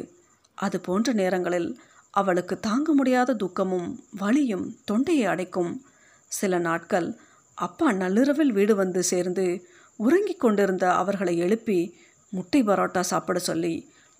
அது 0.58 0.80
போன்ற 0.80 1.12
நேரங்களில் 1.12 1.70
அவளுக்கு 2.10 2.60
தாங்க 2.60 2.92
முடியாத 2.92 3.34
துக்கமும் 3.34 3.88
வலியும் 4.10 4.66
தொண்டையை 4.84 5.24
அடைக்கும். 5.24 5.72
சில 6.28 6.58
நாட்கள் 6.58 7.08
அப்பா 7.54 7.92
நள்ளிரவில் 7.92 8.52
வீடு 8.52 8.74
வந்து 8.74 9.02
சேர்ந்து 9.02 9.46
உறங்கிக் 9.96 10.40
கொண்டிருந்த 10.40 10.84
அவர்களை 10.94 11.34
எழுப்பி 11.38 11.78
முட்டை 12.28 12.62
பரோட்டா 12.62 13.00
சாப்பிட 13.00 13.38
சொல்லி 13.38 13.74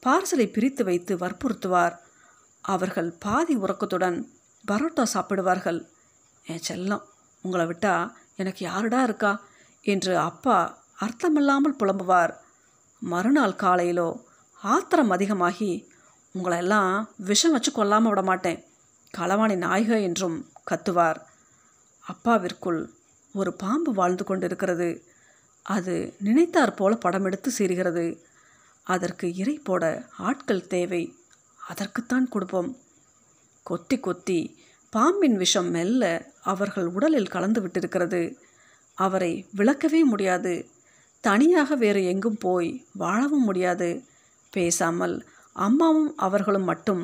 பார்சலை 0.07 0.47
பிரித்து 0.53 0.85
வைத்து 0.85 1.17
வற்புறுத்துவார். 1.17 1.97
அவர்கள் 2.61 3.11
பாதி 3.11 3.57
உறக்கத்துடன் 3.57 4.19
பரோட்டா 4.69 5.05
சாப்பிடுவார்கள். 5.15 5.81
என் 6.47 6.65
செல்லம் 6.69 7.03
உங்களை 7.43 7.67
விட்டா 7.67 7.95
எனக்கு 8.37 8.65
யாருடா 8.65 9.03
இருக்கா? 9.03 9.33
என்று 9.83 10.19
அப்பா 10.19 10.59
அர்த்தமில்லாமல் 11.01 11.79
புலம்புவார். 11.79 12.35
மறுநாள் 13.03 13.61
காலையிலோ 13.63 14.09
ஆத்திரம் 14.65 15.11
அதிகமாகி 15.11 15.89
உங்களெல்லாம் 16.35 17.09
விஷம் 17.17 17.53
வச்சு 17.53 17.73
கொல்லாமல் 17.73 18.09
விட 18.09 18.23
மாட்டேன் 18.23 18.65
களவாணி 19.19 19.57
நாயக 19.57 20.01
என்றும் 20.01 20.49
கத்துவார். 20.71 21.17
அப்பாவிற்குள் 22.09 22.89
ஒரு 23.35 23.53
பாம்பு 23.53 23.93
வாழ்ந்து 23.93 24.25
கொண்டிருக்கிறது. 24.25 25.05
அது 25.63 26.17
நினைத்தாற் 26.25 26.77
போல 26.77 26.95
படம் 26.95 27.25
எடுத்து 27.25 27.53
சீறுகிறது. 27.59 28.19
அதற்கு 28.83 29.35
இறை 29.35 29.61
போட 29.65 30.09
ஆட்கள் 30.19 30.67
தேவை. 30.67 31.15
அதற்குத்தான் 31.69 32.29
கொடுப்போம். 32.29 32.77
கொத்தி 33.63 33.99
கொத்தி 33.99 34.59
பாம்பின் 34.91 35.37
விஷம் 35.37 35.71
மெல்ல 35.71 36.31
அவர்கள் 36.43 36.87
உடலில் 36.87 37.29
கலந்து 37.29 37.61
விட்டிருக்கிறது. 37.61 38.35
அவரை 38.95 39.47
விளக்கவே 39.57 40.01
முடியாது. 40.05 40.69
தனியாக 41.21 41.75
வேறு 41.75 42.05
எங்கும் 42.05 42.39
போய் 42.39 42.85
வாழவும் 42.93 43.45
முடியாது. 43.45 44.05
பேசாமல் 44.57 45.17
அம்மாவும் 45.57 46.11
அவர்களும் 46.17 46.69
மட்டும் 46.71 47.03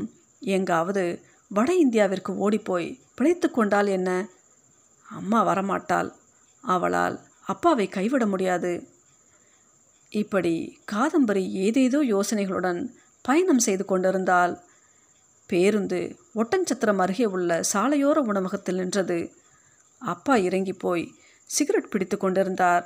எங்காவது 0.54 1.04
வட 1.50 1.70
இந்தியாவிற்கு 1.84 2.32
ஓடிப்போய் 2.36 2.88
பிழைத்து 3.16 3.48
கொண்டால் 3.50 3.88
என்ன? 3.88 4.10
அம்மா 5.08 5.38
வரமாட்டாள். 5.46 6.10
அவளால் 6.64 7.16
அப்பாவை 7.46 7.86
கைவிட 7.88 8.24
முடியாது. 8.26 8.72
இப்படி 10.12 10.54
காதம்பரி 10.92 11.44
ஏதேதோ 11.64 12.00
யோசனைகளுடன் 12.14 12.80
பயணம் 13.24 13.64
செய்து 13.66 13.84
கொண்டிருந்தால் 13.84 14.54
பேருந்து 15.50 16.00
ஒட்டஞ்சத்திரம் 16.34 17.00
அருகே 17.04 17.26
உள்ள 17.34 17.50
சாலையோர 17.72 18.18
உணவகத்தில் 18.30 18.80
நின்றது. 18.80 19.18
அப்பா 20.02 20.34
இறங்கி 20.46 20.74
போய் 20.84 21.04
சிகரெட் 21.50 21.92
பிடித்து 21.92 22.16
கொண்டிருந்தார். 22.16 22.84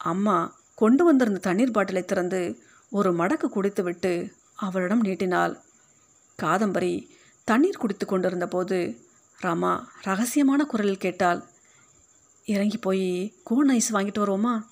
அம்மா 0.00 0.36
கொண்டு 0.74 1.02
வந்திருந்த 1.04 1.40
தண்ணீர் 1.40 1.76
பாட்டிலை 1.76 2.02
திறந்து 2.04 2.40
ஒரு 2.90 3.10
மடக்கு 3.12 3.48
குடித்துவிட்டு 3.48 4.32
அவரிடம் 4.54 5.02
நீட்டினாள். 5.02 5.60
காதம்பரி 6.42 7.08
தண்ணீர் 7.44 7.76
குடித்து 7.76 8.06
கொண்டிருந்த 8.06 8.46
போது 8.46 8.98
ராமா 9.38 9.92
ரகசியமான 10.04 10.66
குரலில் 10.66 10.98
கேட்டாள். 10.98 11.44
இறங்கி 12.44 12.78
போய் 12.78 13.34
கோன் 13.44 13.68
ஐஸ் 13.68 13.94
வாங்கிட்டு 13.94 14.22
வருவோமா? 14.22 14.66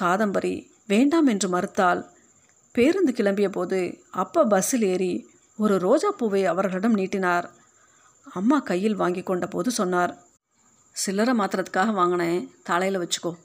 காதம்பரி 0.00 0.70
வேண்டாம் 0.86 1.26
என்று 1.26 1.48
மறுத்தால் 1.48 2.08
பேருந்து 2.72 3.12
கிளம்பிய 3.12 3.48
போது 3.48 4.02
அப்பா 4.10 4.44
பஸ்ஸில் 4.44 4.82
ஏறி 4.82 5.28
ஒரு 5.56 5.78
ரோஜா 5.78 6.10
பூவை 6.10 6.46
அவர்களிடம் 6.46 6.94
நீட்டினார். 6.94 7.50
அம்மா 8.32 8.58
கையில் 8.58 8.94
வாங்கி 8.94 9.22
கொண்ட 9.22 9.46
போது 9.46 9.70
சொன்னார் 9.70 10.18
சில்லறை 10.92 11.38
மாத்திரத்துக்காக 11.38 11.92
வாங்கினேன் 11.92 12.54
தலையில் 12.62 13.00
வச்சுக்கோ. 13.00 13.38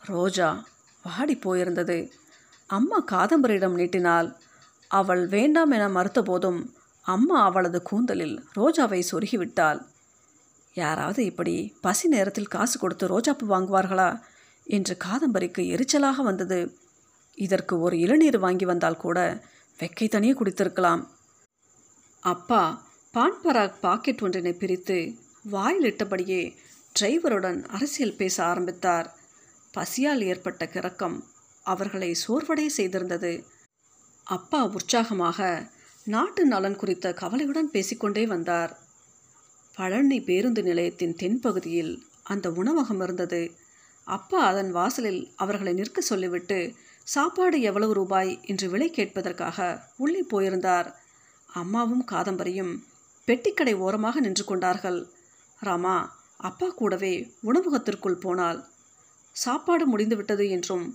ரோஜா 0.00 0.66
வாடி 1.02 1.36
போயிருந்தது. 1.36 2.10
அம்மா 2.68 2.98
காதம்பரியிடம் 3.10 3.76
நீட்டினால் 3.80 4.28
அவள் 4.90 5.22
வேண்டாம் 5.26 5.70
என 5.70 5.84
மறுத்த 5.88 6.20
போதும் 6.22 6.60
அம்மா 7.06 7.36
அவளது 7.42 7.78
கூந்தலில் 7.82 8.36
ரோஜாவை 8.56 9.00
சொருகிவிட்டாள். 9.10 9.80
யாராவது 10.74 11.24
இப்படி 11.24 11.54
பசி 11.80 12.08
நேரத்தில் 12.08 12.52
காசு 12.54 12.76
கொடுத்து 12.78 13.04
ரோஜாப்பூ 13.06 13.46
வாங்குவார்களா 13.48 14.10
என்று 14.66 14.96
காதம்பரிக்கு 15.04 15.62
எரிச்சலாக 15.74 16.22
வந்தது. 16.22 16.58
இதற்கு 17.38 17.74
ஒரு 17.80 17.96
இளநீர் 17.98 18.38
வாங்கி 18.38 18.64
வந்தால் 18.64 19.02
கூட 19.04 19.18
வெக்கை 19.78 20.08
தனியே 20.08 20.32
குடித்திருக்கலாம். 20.32 21.02
அப்பா 22.22 22.62
பான்பராக் 23.14 23.80
பாக்கெட் 23.80 24.22
ஒன்றினை 24.22 24.52
பிரித்து 24.52 24.98
வாயில் 25.44 25.88
இட்டபடியே 25.90 26.42
டிரைவருடன் 27.00 27.60
அரசியல் 27.68 28.16
பேச 28.16 28.36
ஆரம்பித்தார். 28.44 29.08
பசியால் 29.74 30.22
ஏற்பட்ட 30.22 30.64
கிறக்கம் 30.72 31.18
அவர்களை 31.74 32.10
சோர்வடை 32.22 32.66
செய்திருந்தது. 32.76 33.32
அப்பா 34.26 34.60
உற்சாகமாக 34.76 35.38
நாட்டு 36.06 36.42
நலன் 36.46 36.76
குறித்த 36.76 37.06
கவலையுடன் 37.12 37.70
பேசிக்கொண்டே 37.70 38.24
வந்தார். 38.26 38.72
பழனி 39.76 40.18
பேருந்து 40.20 40.62
நிலையத்தின் 40.62 41.16
தென்பகுதியில் 41.20 41.92
அந்த 42.22 42.46
உணவகம் 42.50 43.02
இருந்தது. 43.02 43.42
அப்பா 44.06 44.38
அதன் 44.42 44.70
வாசலில் 44.70 45.20
அவர்களை 45.36 45.72
நிற்க 45.72 46.00
சொல்லிவிட்டு 46.00 46.58
சாப்பாடு 47.06 47.58
எவ்வளவு 47.60 47.92
ரூபாய் 47.92 48.32
என்று 48.44 48.66
விலை 48.70 48.88
கேட்பதற்காக 48.90 49.58
உள்ளே 49.96 50.22
போயிருந்தார். 50.32 50.88
அம்மாவும் 51.52 52.04
காதம்பரியும் 52.10 52.72
பெட்டிக்கடை 53.28 53.74
ஓரமாக 53.84 54.20
நின்று 54.20 54.44
கொண்டார்கள். 54.44 55.00
ராமா 55.60 55.96
அப்பா 56.40 56.68
கூடவே 56.70 57.14
உணவகத்திற்குள் 57.42 58.22
போனாள் 58.24 58.58
சாப்பாடு 59.36 59.84
முடிந்துவிட்டது 59.86 60.44
என்றும் 60.48 60.86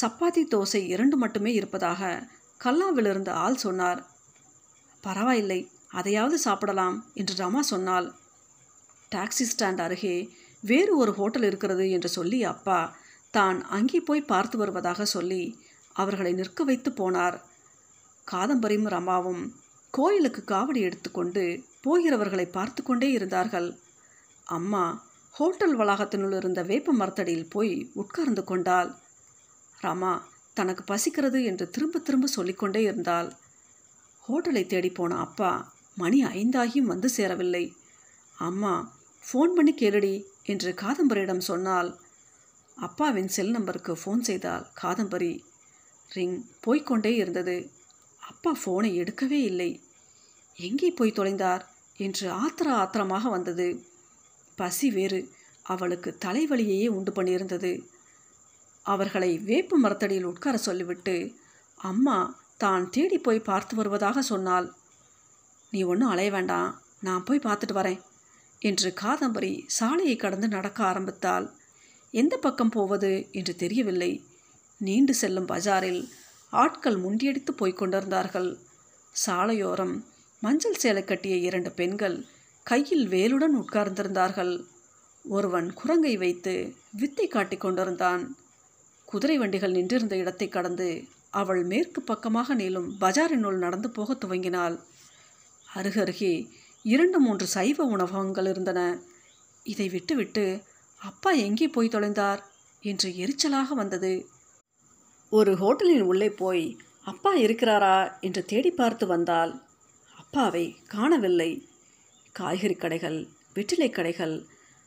சப்பாத்தி 0.00 0.42
தோசை 0.54 0.80
இரண்டு 0.86 1.16
மட்டுமே 1.16 1.52
இருப்பதாக 1.52 2.02
கல்லாவிலிருந்து 2.60 3.32
ஆள் 3.44 3.56
சொன்னார். 3.56 4.00
பரவாயில்லை 5.00 5.60
அதையாவது 5.88 6.38
சாப்பிடலாம் 6.38 6.96
என்று 7.14 7.34
ரமா 7.34 7.60
சொன்னாள். 7.60 8.08
டாக்ஸி 9.12 9.44
ஸ்டாண்ட் 9.52 9.80
அருகே 9.80 10.16
வேறு 10.60 10.96
ஒரு 10.96 11.12
ஹோட்டல் 11.12 11.42
இருக்கிறது 11.42 11.90
என்று 11.90 12.08
சொல்லி 12.08 12.44
அப்பா 12.44 12.80
தான் 13.30 13.58
அங்கே 13.68 14.00
போய் 14.00 14.30
பார்த்து 14.32 14.56
வருவதாக 14.58 15.04
சொல்லி 15.04 15.42
அவர்களை 15.96 16.32
நிற்க 16.32 16.64
வைத்து 16.64 16.90
போனார். 16.90 17.36
காதம்பரியும் 18.28 18.90
ரமாவும் 18.94 19.42
கோயிலுக்கு 19.90 20.42
காவடி 20.46 20.80
எடுத்துக்கொண்டு 20.80 21.44
போகிறவர்களை 21.80 22.46
பார்த்து 22.46 22.82
கொண்டே 22.82 23.08
இருந்தார்கள். 23.10 23.68
அம்மா 24.46 24.84
ஹோட்டல் 25.34 25.76
வளாகத்தினுள் 25.76 26.36
இருந்த 26.36 26.60
வேப்ப 26.62 26.92
மரத்தடியில் 26.92 27.50
போய் 27.50 27.74
உட்கார்ந்து 27.94 28.42
கொண்டாள். 28.44 28.90
ரமா 29.82 30.12
தனக்கு 30.54 30.82
பசிக்கிறது 30.84 31.44
என்று 31.44 31.70
திரும்ப 31.70 31.98
திரும்ப 31.98 32.26
சொல்லிக்கொண்டே 32.26 32.82
இருந்தாள். 32.82 33.32
ஹோட்டலை 34.28 34.66
தேடி 34.66 34.90
போன 34.90 35.18
அப்பா 35.18 35.74
மணி 35.94 36.24
ஐந்தாகியும் 36.24 36.90
வந்து 36.92 37.08
சேரவில்லை. 37.08 37.64
அம்மா 38.38 38.74
ஃபோன் 39.22 39.52
பண்ணி 39.54 39.72
கேளுடி 39.72 40.14
என்று 40.42 40.74
காதம்பரியிடம் 40.74 41.44
சொன்னால் 41.50 41.98
அப்பாவின் 42.76 43.28
செல் 43.28 43.50
நம்பருக்கு 43.50 43.92
ஃபோன் 43.92 44.20
செய்தால் 44.20 44.66
காதம்பரி. 44.82 45.32
ரிங் 46.10 46.38
போய்க்கொண்டே 46.60 47.12
இருந்தது. 47.14 47.56
அப்பா 48.20 48.50
ஃபோனை 48.64 48.90
எடுக்கவே 48.94 49.40
இல்லை. 49.42 49.70
எங்கே 50.56 50.90
போய் 50.90 51.16
தொலைந்தார் 51.16 51.62
என்று 51.96 52.26
ஆத்திர 52.32 52.68
ஆத்திரமாக 52.72 53.28
வந்தது. 53.28 53.68
பசி 54.56 54.90
வேறு 54.90 55.28
அவளுக்கு 55.62 56.18
தலைவலியையே 56.24 56.88
உண்டு 56.88 57.12
பண்ணியிருந்தது. 57.12 57.72
அவர்களை 58.82 59.38
வேப்பு 59.38 59.78
மரத்தடியில் 59.78 60.24
உட்கார 60.24 60.56
சொல்லிவிட்டு 60.56 61.34
அம்மா 61.76 62.40
தான் 62.56 62.90
தேடி 62.90 63.18
போய் 63.18 63.40
பார்த்து 63.40 63.76
வருவதாக 63.76 64.22
சொன்னாள். 64.22 64.72
நீ 65.70 65.82
ஒன்றும் 65.82 66.08
அலைய 66.08 66.30
வேண்டாம் 66.30 66.82
நான் 67.00 67.24
போய் 67.24 67.44
பார்த்துட்டு 67.44 67.74
வரேன் 67.74 68.00
என்று 68.58 68.94
காதம்பரி 69.00 69.60
சாலையை 69.66 70.16
கடந்து 70.16 70.48
நடக்க 70.48 70.84
ஆரம்பித்தாள். 70.84 71.50
எந்த 72.10 72.36
பக்கம் 72.36 72.68
போவது? 72.68 73.28
என்று 73.32 73.56
தெரியவில்லை. 73.56 74.24
நீண்டு 74.78 75.14
செல்லும் 75.14 75.48
பஜாரில் 75.48 76.08
ஆட்கள் 76.50 76.96
முண்டியடித்து 76.96 77.52
போய்க் 77.52 77.76
கொண்டிருந்தார்கள். 77.76 78.58
சாலையோரம் 79.26 80.04
மஞ்சள் 80.40 80.74
சேலை 80.74 81.04
கட்டிய 81.04 81.36
இரண்டு 81.36 81.70
பெண்கள் 81.70 82.26
கையில் 82.62 83.08
வேலுடன் 83.08 83.56
உட்கார்ந்திருந்தார்கள். 83.62 84.64
ஒருவன் 85.24 85.74
குரங்கை 85.74 86.16
வைத்து 86.16 86.74
வித்தை 86.90 87.28
காட்டிக் 87.28 87.60
கொண்டிருந்தான். 87.60 88.36
குதிரை 89.12 89.38
வண்டிகள் 89.38 89.70
நின்றிருந்த 89.70 90.16
இடத்தை 90.16 90.48
கடந்து 90.48 90.86
அவள் 91.30 91.62
மேற்கு 91.64 92.00
பக்கமாக 92.02 92.54
நீளும் 92.54 92.88
பஜாரினுள் 93.00 93.58
நடந்து 93.58 93.88
போக 93.90 94.14
துவங்கினாள். 94.14 94.76
அருகருகே 95.74 96.34
இரண்டு 96.84 97.18
மூன்று 97.20 97.46
சைவ 97.46 97.84
உணவகங்கள் 97.84 98.46
இருந்தன. 98.46 98.80
இதை 99.66 99.86
விட்டுவிட்டு 99.88 100.44
அப்பா 101.00 101.30
எங்கே 101.46 101.68
போய் 101.68 101.94
தொலைந்தார்? 101.94 102.40
என்று 102.84 103.08
எரிச்சலாக 103.24 103.68
வந்தது. 103.74 104.12
ஒரு 105.32 105.52
ஹோட்டலின் 105.54 106.00
உள்ளே 106.00 106.30
போய் 106.30 106.64
அப்பா 107.04 107.32
இருக்கிறாரா? 107.36 107.96
என்று 108.20 108.42
தேடி 108.44 108.70
பார்த்து 108.70 109.06
வந்தால் 109.06 109.52
அப்பாவை 110.16 110.64
காணவில்லை. 110.86 111.50
காய்கறி 112.34 112.74
கடைகள் 112.74 113.18
வெற்றிலை 113.54 113.90
கடைகள் 113.90 114.34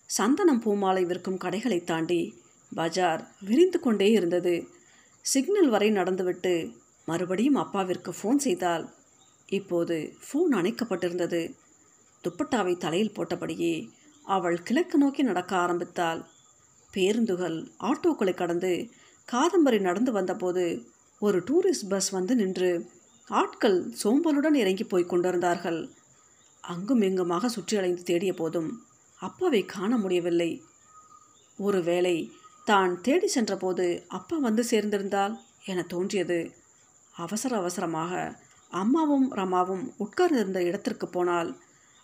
சந்தனம் 0.09 0.61
பூமாலை 0.61 1.03
விற்கும் 1.05 1.37
கடைகளை 1.37 1.79
தாண்டி 1.83 2.21
பஜார் 2.71 3.21
விரிந்து 3.39 3.79
கொண்டே 3.79 4.11
இருந்தது. 4.11 4.55
சிக்னல் 5.21 5.69
வரை 5.69 5.89
நடந்துவிட்டு 5.89 6.53
மறுபடியும் 7.05 7.55
அப்பாவிற்கு 7.55 8.11
ஃபோன் 8.11 8.35
செய்தால் 8.35 8.85
இப்போது 9.49 10.13
ஃபோன் 10.25 10.53
அணைக்கப்பட்டிருந்தது. 10.55 11.55
துப்பட்டாவை 12.23 12.77
தலையில் 12.77 13.15
போட்டபடியே 13.15 13.75
அவள் 14.25 14.63
கிழக்கு 14.63 14.97
நோக்கி 14.97 15.23
நடக்க 15.23 15.55
ஆரம்பித்தாள். 15.55 16.21
பேருந்துகள் 16.93 17.57
ஆட்டோக்களை 17.79 18.33
கடந்து 18.33 18.89
காதம்பரி 19.27 19.79
நடந்து 19.79 20.11
வந்தபோது 20.11 20.85
ஒரு 21.19 21.37
டூரிஸ்ட் 21.39 21.89
பஸ் 21.89 22.09
வந்து 22.09 22.35
நின்று 22.35 22.89
ஆட்கள் 23.29 23.77
சோம்பலுடன் 24.03 24.53
இறங்கி 24.53 24.83
போய் 24.83 25.03
கொண்டிருந்தார்கள். 25.03 25.89
அங்கும் 26.63 27.01
இங்குமாக 27.01 27.49
சுற்றி 27.49 27.77
அலைந்து 27.77 28.03
தேடிய 28.03 28.33
போதும் 28.33 28.69
அப்பாவை 29.19 29.65
காண 29.65 29.97
முடியவில்லை. 29.97 30.61
ஒருவேளை 31.57 32.31
தான் 32.67 32.93
தேடி 33.01 33.27
சென்றபோது 33.27 33.85
அப்பா 34.17 34.35
வந்து 34.37 34.63
சேர்ந்திருந்தால் 34.71 35.33
என 35.71 35.83
தோன்றியது. 35.93 36.39
அவசர 37.15 37.51
அவசரமாக 37.61 38.13
அம்மாவும் 38.71 39.27
ரமாவும் 39.39 39.83
உட்கார்ந்திருந்த 39.97 40.59
இடத்திற்கு 40.69 41.07
போனால் 41.07 41.49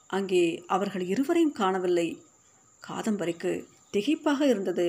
அங்கே 0.10 0.43
அவர்கள் 0.76 1.06
இருவரையும் 1.13 1.58
காணவில்லை. 1.62 2.08
காதம்பரிக்கு 2.84 3.52
திகைப்பாக 3.93 4.41
இருந்தது. 4.52 4.88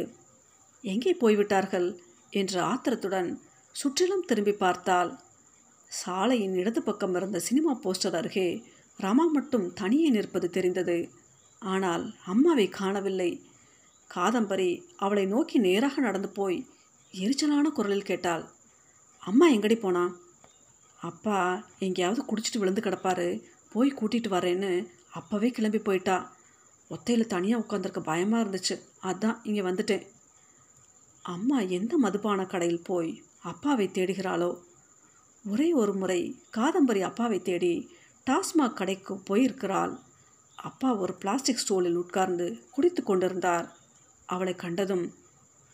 எங்கே 0.84 1.12
போய்விட்டார்கள்? 1.22 1.88
என்ற 2.32 2.54
ஆத்திரத்துடன் 2.64 3.30
சுற்றிலும் 3.74 4.26
திரும்பி 4.30 4.54
பார்த்தால் 4.64 5.10
சாலையின் 5.90 6.54
இடது 6.54 6.80
பக்கம் 6.82 7.14
இருந்த 7.14 7.38
சினிமா 7.38 7.72
போஸ்டர் 7.84 8.16
அருகே 8.20 8.48
ரமா 8.98 9.24
மட்டும் 9.36 9.66
தனியே 9.80 10.08
நிற்பது 10.08 10.48
தெரிந்தது. 10.50 10.98
ஆனால் 11.62 12.04
அம்மாவை 12.32 12.66
காணவில்லை. 12.80 13.30
காதம்பரி 14.14 14.82
அவளை 14.96 15.26
நோக்கி 15.26 15.58
நேராக 15.58 16.00
நடந்து 16.00 16.28
போய் 16.28 16.66
எரிச்சலான 17.12 17.62
குரலில் 17.62 18.02
கேட்டாள். 18.02 18.44
அம்மா 19.20 19.50
எங்கடி 19.50 19.80
போனா? 19.80 20.16
அப்பா 21.00 21.64
எங்கேயாவது 21.78 22.22
குடிச்சிட்டு 22.22 22.58
விழுந்து 22.58 22.80
கிடப்பாரு. 22.80 23.42
போய் 23.72 23.94
கூட்டிகிட்டு 24.00 24.28
வரேன்னு 24.30 24.88
அப்போவே 25.14 25.50
கிளம்பி 25.50 25.78
போயிட்டா. 25.78 26.32
ஒத்தையில் 26.90 27.26
தனியாக 27.26 27.64
உட்காந்துருக்க 27.64 28.00
பயமாக 28.00 28.48
இருந்துச்சு. 28.48 28.80
அதான் 29.02 29.38
இங்கே 29.42 29.60
வந்துட்டேன். 29.60 30.06
அம்மா 31.22 31.60
எந்த 31.60 31.98
மதுபான 31.98 32.46
கடையில் 32.46 32.82
போய் 32.82 33.22
அப்பாவை 33.42 33.90
தேடுகிறாளோ? 33.92 34.58
ஒரே 35.48 35.72
ஒரு 35.72 35.94
முறை 35.94 36.36
காதம்பரி 36.56 37.00
அப்பாவை 37.00 37.42
தேடி 37.42 37.90
டாஸ்மாக் 38.26 38.72
கடைக்கு 38.72 39.14
போயிருக்கிறாள். 39.14 39.98
அப்பா 40.54 40.94
ஒரு 40.94 41.14
பிளாஸ்டிக் 41.14 41.62
ஸ்டூலில் 41.62 41.94
உட்கார்ந்து 41.94 42.68
குடித்து 42.70 43.02
கொண்டிருந்தார். 43.02 43.80
அவளை 44.34 44.54
கண்டதும் 44.54 45.04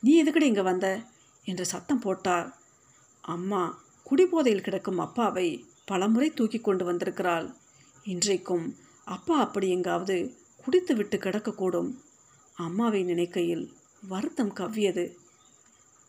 நீ 0.02 0.12
எதுக்கடி 0.22 0.46
இங்கே 0.50 0.64
வந்த? 0.70 0.88
என்று 1.46 1.64
சத்தம் 1.66 2.00
போட்டார் 2.00 2.48
அம்மா 3.24 3.62
குடிபோதையில் 4.06 4.66
கிடக்கும் 4.66 4.98
அப்பாவை 4.98 5.48
பலமுறை 5.84 6.28
தூக்கி 6.30 6.58
கொண்டு 6.60 6.84
வந்திருக்கிறாள். 6.84 7.46
இன்றைக்கும் 8.04 8.66
அப்பா 9.06 9.34
அப்படி 9.40 9.66
எங்காவது 9.70 10.16
குடித்து 10.64 10.92
விட்டு 10.94 11.16
கிடக்கக்கூடும். 11.16 11.90
அம்மாவை 12.56 13.00
நினைக்கையில் 13.02 13.64
வருத்தம் 14.02 14.52
கவ்வியது. 14.52 15.04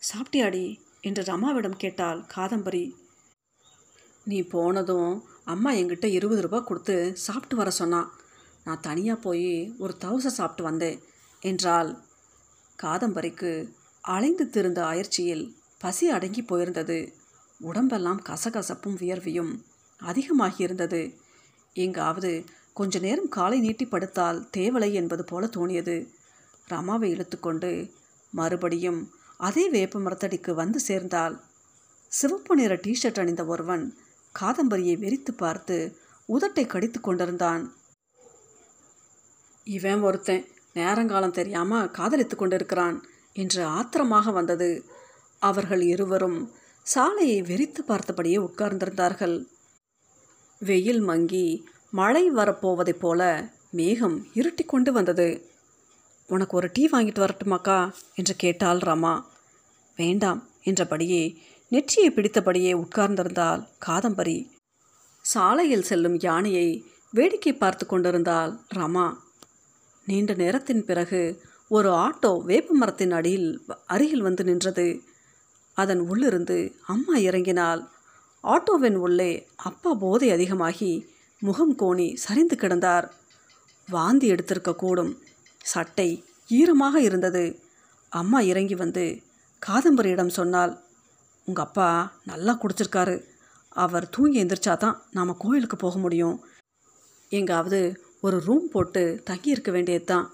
சாப்பிட்டியாடி? 0.02 0.64
என்று 1.00 1.22
ரமாவிடம் 1.22 1.80
கேட்டாள் 1.82 2.20
காதம்பரி. 2.34 2.84
நீ 4.26 4.38
போனதும் 4.52 5.12
அம்மா 5.44 5.70
என்கிட்ட 5.72 6.06
இருபது 6.10 6.40
ரூபா 6.42 6.58
கொடுத்து 6.60 6.96
சாப்பிட்டு 7.18 7.56
வர 7.56 7.70
சொன்னான் 7.70 8.10
நான் 8.66 8.84
தனியாக 8.88 9.22
போய் 9.22 9.50
ஒரு 9.78 9.94
தவசை 10.00 10.30
சாப்பிட்டு 10.30 10.62
வந்தேன் 10.62 10.98
என்றாள் 11.42 11.90
காதம்பரிக்கு 12.82 13.72
அலைந்து 14.00 14.50
திருந்த 14.50 14.86
அயற்சியில் 14.86 15.56
பசி 15.78 16.08
அடங்கி 16.08 16.42
போயிருந்தது. 16.42 17.12
உடம்பெல்லாம் 17.60 18.22
கசகசப்பும் 18.28 18.96
வியர்வையும் 18.98 19.52
அதிகமாகியிருந்தது. 20.00 21.16
எங்காவது 21.72 22.44
கொஞ்ச 22.72 22.98
நேரம் 22.98 23.28
காலை 23.28 23.60
நீட்டி 23.60 23.86
படுத்தால் 23.86 24.48
தேவலை 24.56 24.92
என்பது 24.92 25.24
போல 25.24 25.46
தோணியது. 25.46 26.08
ரமாவை 26.70 27.08
இழுத்துக்கொண்டு 27.10 27.90
மறுபடியும் 28.30 29.10
அதே 29.36 29.68
வேப்ப 29.68 30.00
மரத்தடிக்கு 30.00 30.52
வந்து 30.52 30.80
சேர்ந்தால் 30.80 31.40
சிவப்பு 32.08 32.56
நிற 32.56 32.76
டிஷர்ட் 32.76 33.18
அணிந்த 33.18 33.44
ஒருவன் 33.44 33.98
காதம்பரியை 34.40 34.96
வெறித்து 34.98 35.32
பார்த்து 35.36 35.96
உதட்டை 36.28 36.66
கடித்து 36.66 37.00
கொண்டிருந்தான். 37.00 37.72
இவன் 39.64 40.00
ஒருத்தன். 40.00 40.46
நேரங்காலம் 40.72 41.30
தெரியாமல் 41.30 41.90
காதலித்து 41.90 42.36
கொண்டிருக்கிறான் 42.36 43.06
என்று 43.32 43.64
ஆத்திரமாக 43.64 44.30
வந்தது. 44.30 44.84
அவர்கள் 45.38 45.82
இருவரும் 45.82 46.50
சாலையை 46.82 47.42
வெறித்து 47.42 47.78
பார்த்தபடியே 47.88 48.36
உட்கார்ந்திருந்தார்கள். 48.36 49.44
வெயில் 50.58 51.00
மங்கி 51.00 51.68
மழை 51.90 52.30
வரப்போவதைப் 52.30 52.98
போல 52.98 53.50
மேகம் 53.70 54.26
இருட்டி 54.34 54.66
கொண்டு 54.66 54.92
வந்தது. 54.92 55.48
உனக்கு 56.26 56.56
ஒரு 56.56 56.70
டீ 56.72 56.88
வாங்கிட்டு 56.92 57.28
வரட்டுமாக்கா? 57.28 57.92
என்று 58.14 58.36
கேட்டாள் 58.36 58.78
ரமா. 58.78 59.24
வேண்டாம் 59.96 60.48
என்றபடியே 60.62 61.42
நெற்றியை 61.68 62.10
பிடித்தபடியே 62.10 62.72
உட்கார்ந்திருந்தாள் 62.72 63.66
காதம்பரி. 63.86 64.46
சாலையில் 65.22 65.82
செல்லும் 65.82 66.20
யானையை 66.20 66.84
வேடிக்கை 67.10 67.52
பார்த்து 67.52 67.86
கொண்டிருந்தாள் 67.86 68.58
ரமா. 68.74 69.14
நீண்ட 70.06 70.32
நேரத்தின் 70.34 70.84
பிறகு 70.84 71.20
ஒரு 71.68 71.88
ஆட்டோ 72.04 72.30
வேப்ப 72.44 72.74
மரத்தின் 72.74 73.12
அடியில் 73.12 73.48
அருகில் 73.86 74.22
வந்து 74.22 74.44
நின்றது. 74.44 74.86
அதன் 75.76 76.02
உள்ளிருந்து 76.10 76.56
அம்மா 76.86 77.16
இறங்கினால் 77.28 77.82
ஆட்டோவின் 78.44 78.98
உள்ளே 79.06 79.32
அப்பா 79.68 79.90
போதை 79.94 80.28
அதிகமாகி 80.30 80.90
முகம் 81.42 81.74
கோணி 81.78 82.08
சரிந்து 82.14 82.56
கிடந்தார். 82.56 83.06
வாந்தி 83.88 84.26
எடுத்திருக்கக்கூடும் 84.32 85.12
சட்டை 85.64 86.08
ஈரமாக 86.48 87.00
இருந்தது. 87.00 87.44
அம்மா 88.12 88.40
இறங்கி 88.40 88.74
வந்து 88.74 89.04
காதம்பரியிடம் 89.62 90.36
சொன்னால் 90.38 90.72
உங்கள் 91.48 91.64
அப்பா 91.64 91.88
நல்லா 92.24 92.52
குடிச்சிருக்காரு. 92.62 93.16
அவர் 93.68 94.06
தூங்கி 94.10 94.38
எந்திரிச்சா 94.42 94.76
தான் 94.76 94.96
நாம் 95.10 95.40
கோயிலுக்கு 95.44 95.76
போக 95.76 95.98
முடியும். 95.98 96.36
எங்காவது 97.32 97.80
ஒரு 98.20 98.40
ரூம் 98.44 98.68
போட்டு 98.72 99.22
தங்கியிருக்க 99.24 99.70
வேண்டியது 99.70 100.04
தான் 100.04 100.26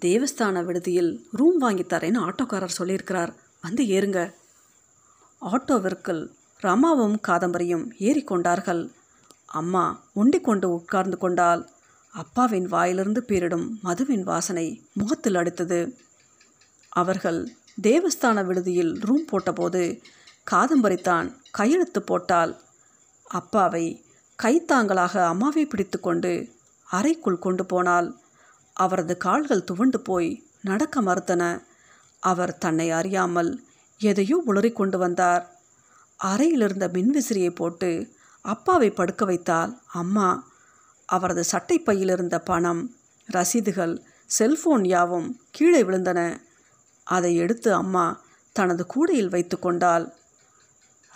தேவஸ்தான 0.00 0.64
விடுதியில் 0.64 1.26
ரூம் 1.32 1.56
வாங்கி 1.56 1.82
தரேன்னு 1.82 2.20
ஆட்டோக்காரர் 2.28 2.78
சொல்லியிருக்கிறார். 2.78 3.32
வந்து 3.60 3.84
ஏறுங்க. 3.84 4.20
ஆட்டோவிற்குள் 5.42 6.22
ரமாவும் 6.62 7.16
காதம்பரியும் 7.28 7.86
ஏறிக்கொண்டார்கள். 7.98 8.82
அம்மா 9.46 9.84
ஒண்டிக்கொண்டு 10.14 10.68
உட்கார்ந்து 10.72 11.18
கொண்டால் 11.18 11.68
அப்பாவின் 12.14 12.66
வாயிலிருந்து 12.66 13.24
பீரிடும் 13.28 13.66
மதுவின் 13.82 14.22
வாசனை 14.22 14.66
முகத்தில் 14.92 15.34
அடித்தது. 15.34 15.80
அவர்கள் 16.88 17.40
தேவஸ்தான 17.82 18.44
விடுதியில் 18.46 18.92
ரூம் 19.00 19.26
போட்டபோது 19.32 20.00
காதம்பரித்தான் 20.50 21.28
கையெழுத்து 21.50 22.02
போட்டால் 22.02 22.52
அப்பாவை 23.30 23.84
கைத்தாங்களாக 24.38 25.14
அம்மாவை 25.26 25.64
பிடித்து 25.66 26.00
கொண்டு 26.00 26.32
அறைக்குள் 26.96 27.44
கொண்டு 27.44 27.64
போனால் 27.66 28.08
அவரது 28.76 29.14
கால்கள் 29.16 29.64
துவண்டு 29.64 29.98
போய் 30.00 30.30
நடக்க 30.60 31.02
மறுத்தன. 31.02 31.42
அவர் 32.22 32.54
தன்னை 32.58 32.90
அறியாமல் 32.90 33.50
எதையோ 34.00 34.36
உளறி 34.46 34.70
கொண்டு 34.72 34.98
வந்தார். 34.98 35.44
அறையிலிருந்த 36.20 36.86
மின்விசிறியை 36.88 37.52
போட்டு 37.54 37.90
அப்பாவை 38.44 38.90
படுக்க 38.90 39.24
வைத்தால் 39.24 39.72
அம்மா. 39.92 40.28
அவரது 41.08 41.42
சட்டைப்பையில் 41.52 42.12
இருந்த 42.14 42.36
பணம் 42.40 42.82
ரசீதுகள் 43.28 43.94
செல்போன் 44.30 44.84
யாவும் 44.84 45.28
கீழே 45.50 45.82
விழுந்தன. 45.82 46.20
அதை 47.06 47.32
எடுத்து 47.36 47.70
அம்மா 47.74 48.06
தனது 48.56 48.82
கூடையில் 48.86 49.32
வைத்து 49.34 49.56
கொண்டாள். 49.58 50.04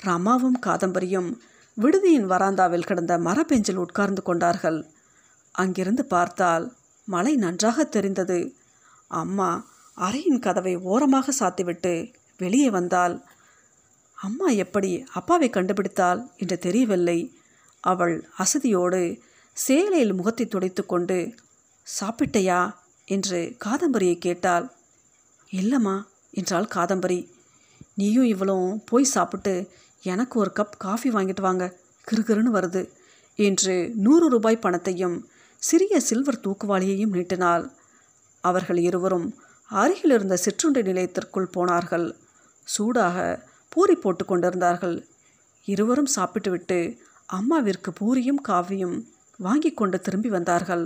ரமாவும் 0.03 0.59
காதம்பரியும் 0.67 1.31
விடுதியின் 1.77 2.29
வராந்தாவில் 2.33 2.87
கிடந்த 2.87 3.15
மரபெஞ்சில் 3.19 3.83
உட்கார்ந்து 3.85 4.23
கொண்டார்கள். 4.23 4.79
அங்கிருந்து 5.57 6.05
பார்த்தால் 6.05 6.65
மழை 7.09 7.33
நன்றாக 7.37 7.85
தெரிந்தது. 7.85 8.39
அம்மா 9.09 9.51
அறையின் 9.97 10.39
கதவை 10.39 10.75
ஓரமாக 10.85 11.33
சாத்திவிட்டு 11.41 11.93
வெளியே 12.39 12.71
வந்தாள். 12.71 13.15
அம்மா 14.19 14.49
எப்படி 14.65 14.91
அப்பாவை 15.13 15.49
கண்டுபிடித்தாள் 15.51 16.21
என்று 16.37 16.57
தெரியவில்லை. 16.59 17.19
அவள் 17.85 18.17
அசதியோடு 18.39 19.03
சேலையில் 19.57 20.15
முகத்தை 20.15 20.47
துடைத்து 20.47 20.83
கொண்டு 20.87 21.19
சாப்பிட்டையா? 21.87 22.61
என்று 23.09 23.41
காதம்பரியை 23.65 24.17
கேட்டாள். 24.19 24.67
இல்லைம்மா 25.51 25.97
என்றாள் 26.31 26.73
காதம்பரி. 26.75 27.21
நீயும் 27.95 28.25
இவளும் 28.25 28.83
போய் 28.85 29.13
சாப்பிட்டு 29.15 29.55
எனக்கு 30.05 30.35
ஒரு 30.41 30.51
கப் 30.55 30.77
காஃபி 30.79 31.11
வாங்கிட்டு 31.11 31.41
வாங்க. 31.41 31.65
கிறுகிறுன்னு 32.09 32.53
வருது 32.59 32.83
என்று 33.39 33.75
நூறு 33.97 34.27
ரூபாய் 34.29 34.59
பணத்தையும் 34.59 35.17
சிறிய 35.63 36.01
சில்வர் 36.01 36.43
தூக்குவாளியையும் 36.45 37.15
நீட்டினாள். 37.17 37.65
அவர்கள் 38.45 38.77
இருவரும் 38.77 39.29
அருகிலிருந்த 39.71 40.37
சிற்றுண்டி 40.37 40.83
நிலையத்திற்குள் 40.83 41.53
போனார்கள். 41.53 42.07
சூடாக 42.67 43.17
பூரி 43.73 43.95
போட்டு 43.95 44.25
கொண்டிருந்தார்கள். 44.25 44.97
இருவரும் 45.69 46.15
சாப்பிட்டுவிட்டு 46.17 46.79
அம்மாவிற்கு 47.29 47.91
பூரியும் 48.01 48.43
காவியும் 48.49 48.97
வாங்கி 49.39 49.71
கொண்டு 49.71 50.01
திரும்பி 50.01 50.29
வந்தார்கள். 50.29 50.85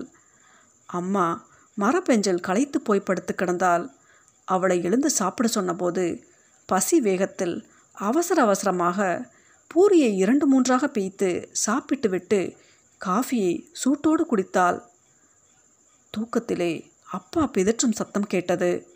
அம்மா 0.88 1.26
மரப்பெஞ்சில் 1.78 2.40
களைத்து 2.40 2.78
போய் 2.80 3.06
படுத்து 3.08 3.34
கிடந்தால் 3.34 3.84
அவளை 4.48 4.76
எழுந்து 4.82 5.10
சாப்பிட 5.10 5.48
சொன்னபோது 5.48 6.04
பசி 6.68 6.96
வேகத்தில் 7.00 7.54
அவசர 7.96 8.38
அவசரமாக 8.42 8.98
பூரியை 9.70 10.10
இரண்டு 10.14 10.46
மூன்றாக 10.46 10.84
பிய்த்து 10.86 11.28
சாப்பிட்டுவிட்டு 11.66 12.40
காஃபியை 13.06 13.66
சூட்டோடு 13.84 14.24
குடித்தாள் 14.30 14.82
தூக்கத்திலே 16.16 16.90
அப்பா 17.10 17.50
பிதற்றும் 17.54 17.92
சத்தம் 17.92 18.26
கேட்டது. 18.26 18.86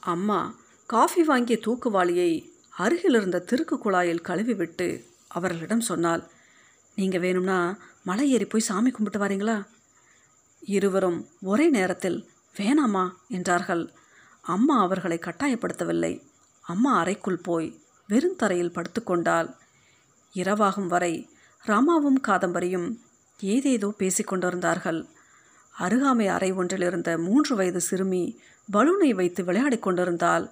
அம்மா 0.00 0.54
காஃபி 0.86 1.22
வாங்கிய 1.22 1.58
தூக்குவாளியை 1.66 2.50
அருகில் 2.70 3.14
இருந்த 3.14 3.44
திருக்கு 3.46 3.76
குழாயில் 3.84 4.24
கழுவிவிட்டு 4.24 5.04
அவர்களிடம் 5.28 5.80
சொன்னாள் 5.80 6.22
நீங்கள் 6.94 7.20
வேணும்னா 7.20 7.78
மலை 8.04 8.30
ஏறி 8.30 8.44
போய் 8.44 8.60
சாமி 8.60 8.90
கும்பிட்டு 8.90 9.18
வரீங்களா? 9.18 9.66
இருவரும் 10.60 11.28
ஒரே 11.42 11.68
நேரத்தில் 11.68 12.28
வேணாமா? 12.56 13.10
என்றார்கள். 13.28 13.92
அம்மா 14.40 14.80
அவர்களை 14.80 15.18
கட்டாயப்படுத்தவில்லை. 15.20 16.22
அம்மா 16.60 16.98
அறைக்குள் 16.98 17.36
போய் 17.36 17.80
வெறுந்தரையில் 18.08 18.74
படுத்துக்கொண்டாள் 18.74 19.54
இரவாகும் 20.32 20.86
வரை 20.86 21.28
ராமாவும் 21.66 22.20
காதம்பரியும் 22.22 22.88
ஏதேதோ 23.40 23.94
பேசிக்கொண்டிருந்தார்கள் 23.98 25.06
அருகாமை 25.80 26.26
அறை 26.28 26.52
ஒன்றில் 26.52 26.82
இருந்த 26.82 27.18
மூன்று 27.18 27.56
வயது 27.56 27.80
சிறுமி 27.80 28.40
பலூனை 28.72 29.14
வைத்து 29.14 29.44
விளையாடிக் 29.44 29.82
கொண்டிருந்தாள். 29.82 30.50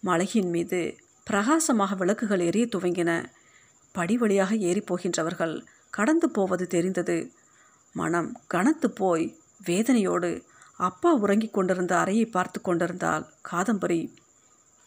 மலையின் 0.00 0.50
மீது 0.50 0.96
பிரகாசமாக 1.24 1.94
விளக்குகள் 1.94 2.40
எரிய 2.40 2.66
துவங்கின. 2.66 3.24
படி 3.92 4.16
வழியாக 4.16 4.54
ஏறி 4.54 4.80
போகின்றவர்கள் 4.80 5.64
கடந்து 5.90 6.30
போவது 6.30 6.66
தெரிந்தது. 6.66 7.32
மனம் 7.92 8.40
கனத்து 8.46 8.90
போய் 8.90 9.38
வேதனையோடு 9.66 10.44
அப்பா 10.76 11.12
உறங்கிக் 11.12 11.52
கொண்டிருந்த 11.52 11.98
அறையை 11.98 12.26
பார்த்து 12.26 12.60
கொண்டிருந்தாள் 12.60 13.26
காதம்பரி. 13.52 14.12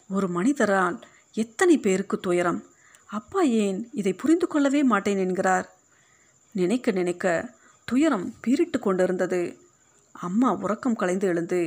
ஒரு 0.09 0.27
மனிதரால் 0.27 1.01
எத்தனை 1.33 1.77
பேருக்கு 1.77 2.19
துயரம்? 2.19 2.65
அப்பா 3.05 3.41
ஏன் 3.41 3.89
இதை 3.93 4.13
புரிந்து 4.13 4.47
கொள்ளவே 4.47 4.83
மாட்டேன் 4.83 5.17
என்கிறார். 5.17 5.78
நினைக்க 6.59 6.91
நினைக்க 6.91 7.25
துயரம் 7.87 8.27
பீரிட்டு 8.41 8.79
கொண்டிருந்தது. 8.79 9.41
அம்மா 10.11 10.49
உறக்கம் 10.53 10.95
கலைந்து 10.95 11.27
எழுந்து 11.27 11.59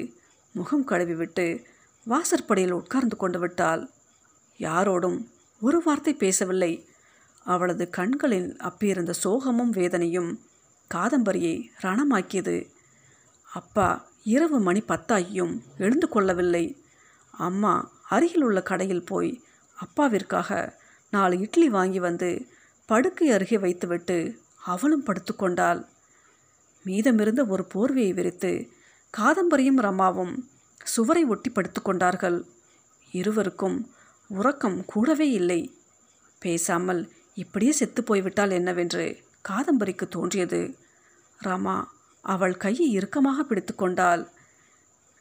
முகம் 0.55 0.87
கழுவிவிட்டு 0.89 1.47
வாசற்படியில் 2.07 2.73
உட்கார்ந்து 2.73 3.17
கொண்டு 3.17 3.39
விட்டாள். 3.39 3.83
யாரோடும் 4.59 5.19
ஒரு 5.61 5.79
வார்த்தை 5.85 6.15
பேசவில்லை. 6.15 6.73
அவளது 7.47 7.85
கண்களில் 7.91 8.51
அப்பியிருந்த 8.61 9.13
சோகமும் 9.25 9.73
வேதனையும் 9.73 10.31
காதம்பரியை 10.91 11.57
ரணமாக்கியது. 11.83 12.57
அப்பா 13.53 13.89
இரவு 14.25 14.59
மணி 14.61 14.81
பத்தாகியும் 14.89 15.55
எழுந்து 15.79 16.09
கொள்ளவில்லை. 16.09 16.65
அம்மா 17.39 17.75
அருகில் 18.09 18.43
உள்ள 18.43 18.61
கடையில் 18.63 19.05
போய் 19.05 19.33
அப்பாவிற்காக 19.79 20.51
நாலு 21.13 21.37
இட்லி 21.39 21.69
வாங்கி 21.69 22.01
வந்து 22.01 22.31
படுக்கை 22.89 23.27
அருகே 23.31 23.59
வைத்துவிட்டு 23.59 24.17
அவளும் 24.65 25.05
படுத்துக்கொண்டாள். 25.07 25.87
மீதமிருந்த 26.87 27.49
ஒரு 27.49 27.67
போர்வையை 27.75 28.15
விரித்து 28.15 28.69
காதம்பரியும் 29.19 29.81
ரமாவும் 29.81 30.35
சுவரை 30.85 31.25
ஒட்டி 31.25 31.51
படுத்துக்கொண்டார்கள். 31.51 32.43
இருவருக்கும் 33.11 33.91
உறக்கம் 34.29 34.85
கூடவே 34.85 35.31
இல்லை. 35.31 35.75
பேசாமல் 36.39 37.11
இப்படியே 37.35 37.73
செத்து 37.73 38.05
போய்விட்டால் 38.05 38.51
என்னவென்று 38.51 39.19
காதம்பரிக்கு 39.49 40.09
தோன்றியது. 40.09 40.79
ரமா 41.45 41.85
அவள் 42.21 42.57
கையை 42.57 42.91
இறுக்கமாக 42.91 43.43
பிடித்து 43.43 43.75
கொண்டாள். 43.75 44.29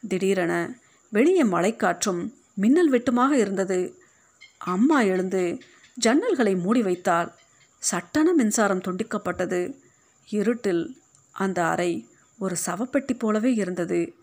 திடீரென 0.08 0.80
வெளியே 1.10 1.42
மழைக்காற்றும் 1.42 2.32
மின்னல் 2.54 2.90
வெட்டுமாக 2.90 3.30
இருந்தது. 3.30 3.98
அம்மா 4.58 5.00
எழுந்து 5.00 5.58
ஜன்னல்களை 6.00 6.60
மூடி 6.60 6.82
வைத்தாள். 6.82 7.34
சட்டன 7.82 8.32
மின்சாரம் 8.32 8.80
துண்டிக்கப்பட்டது. 8.80 9.74
இருட்டில் 10.28 11.00
அந்த 11.30 11.64
அறை 11.64 12.08
ஒரு 12.38 12.56
சவப்பெட்டி 12.66 13.18
போலவே 13.18 13.54
இருந்தது. 13.54 14.14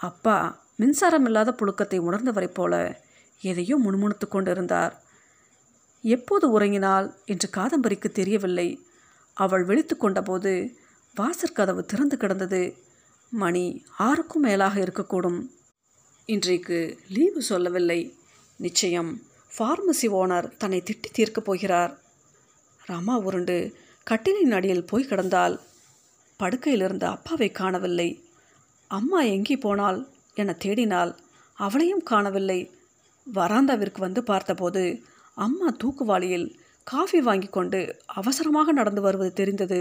அப்பா 0.00 0.64
மின்சாரம் 0.76 1.24
இல்லாத 1.24 1.50
புழுக்கத்தை 1.50 1.98
உணர்ந்தவரைப் 1.98 2.54
போல 2.54 3.02
எதையோ 3.40 3.76
முணுமுணுத்து 3.76 4.28
கொண்டிருந்தார். 4.28 5.02
எப்போது 6.02 6.60
உறங்கினாள் 6.60 7.14
என்று 7.24 7.48
காதம்பரிக்கு 7.56 8.08
தெரியவில்லை. 8.12 8.86
அவள் 9.34 9.64
விழித்து 9.64 9.96
கொண்டபோது 9.96 10.74
வாசற்கதவு 11.16 11.84
திறந்து 11.84 12.16
கிடந்தது. 12.16 12.76
மணி 13.30 13.84
ஆறுக்கும் 13.98 14.42
மேலாக 14.42 14.80
இருக்கக்கூடும். 14.80 15.40
இன்றைக்கு 16.24 16.98
லீவு 17.08 17.42
சொல்லவில்லை. 17.42 18.16
நிச்சயம் 18.56 19.22
ஃபார்மசி 19.58 20.06
ஓனர் 20.20 20.56
தன்னை 20.56 20.82
திட்டி 20.84 21.08
தீர்க்கப் 21.12 21.44
போகிறார். 21.44 22.01
ராமா 22.86 23.16
உருண்டு 23.16 23.56
கட்டிலின் 24.06 24.52
அடியில் 24.52 24.84
போய் 24.84 25.08
கிடந்தாள் 25.10 25.54
படுக்கையில் 26.36 26.80
இருந்த 26.80 27.10
அப்பாவை 27.10 27.48
காணவில்லை. 27.50 28.08
அம்மா 28.90 29.22
எங்கே 29.22 29.56
போனாள் 29.56 29.98
என 30.34 30.56
தேடினாள் 30.64 31.12
அவளையும் 31.58 32.02
காணவில்லை. 32.02 32.60
வராந்தாவிற்கு 33.26 34.00
வந்து 34.00 34.22
பார்த்தபோது 34.22 34.82
அம்மா 35.36 35.68
தூக்குவாளியில் 35.82 36.46
காஃபி 36.86 37.20
வாங்கி 37.20 37.46
கொண்டு 37.46 37.80
அவசரமாக 38.04 38.72
நடந்து 38.72 39.00
வருவது 39.00 39.32
தெரிந்தது. 39.32 39.80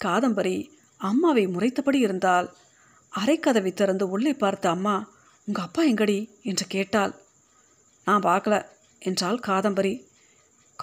காதம்பரி 0.00 0.56
அம்மாவை 1.00 1.44
முறைத்தபடி 1.46 1.98
இருந்தால் 1.98 2.48
அரைக்கதவை 3.12 3.72
திறந்து 3.72 4.08
உள்ளே 4.08 4.32
பார்த்த 4.34 4.70
அம்மா 4.70 4.94
உங்கள் 5.48 5.64
அப்பா 5.64 5.82
எங்கடி? 5.84 6.18
என்று 6.42 6.66
கேட்டாள். 6.66 7.12
நான் 8.04 8.22
பார்க்கல 8.22 8.54
என்றாள் 8.98 9.38
காதம்பரி. 9.46 9.94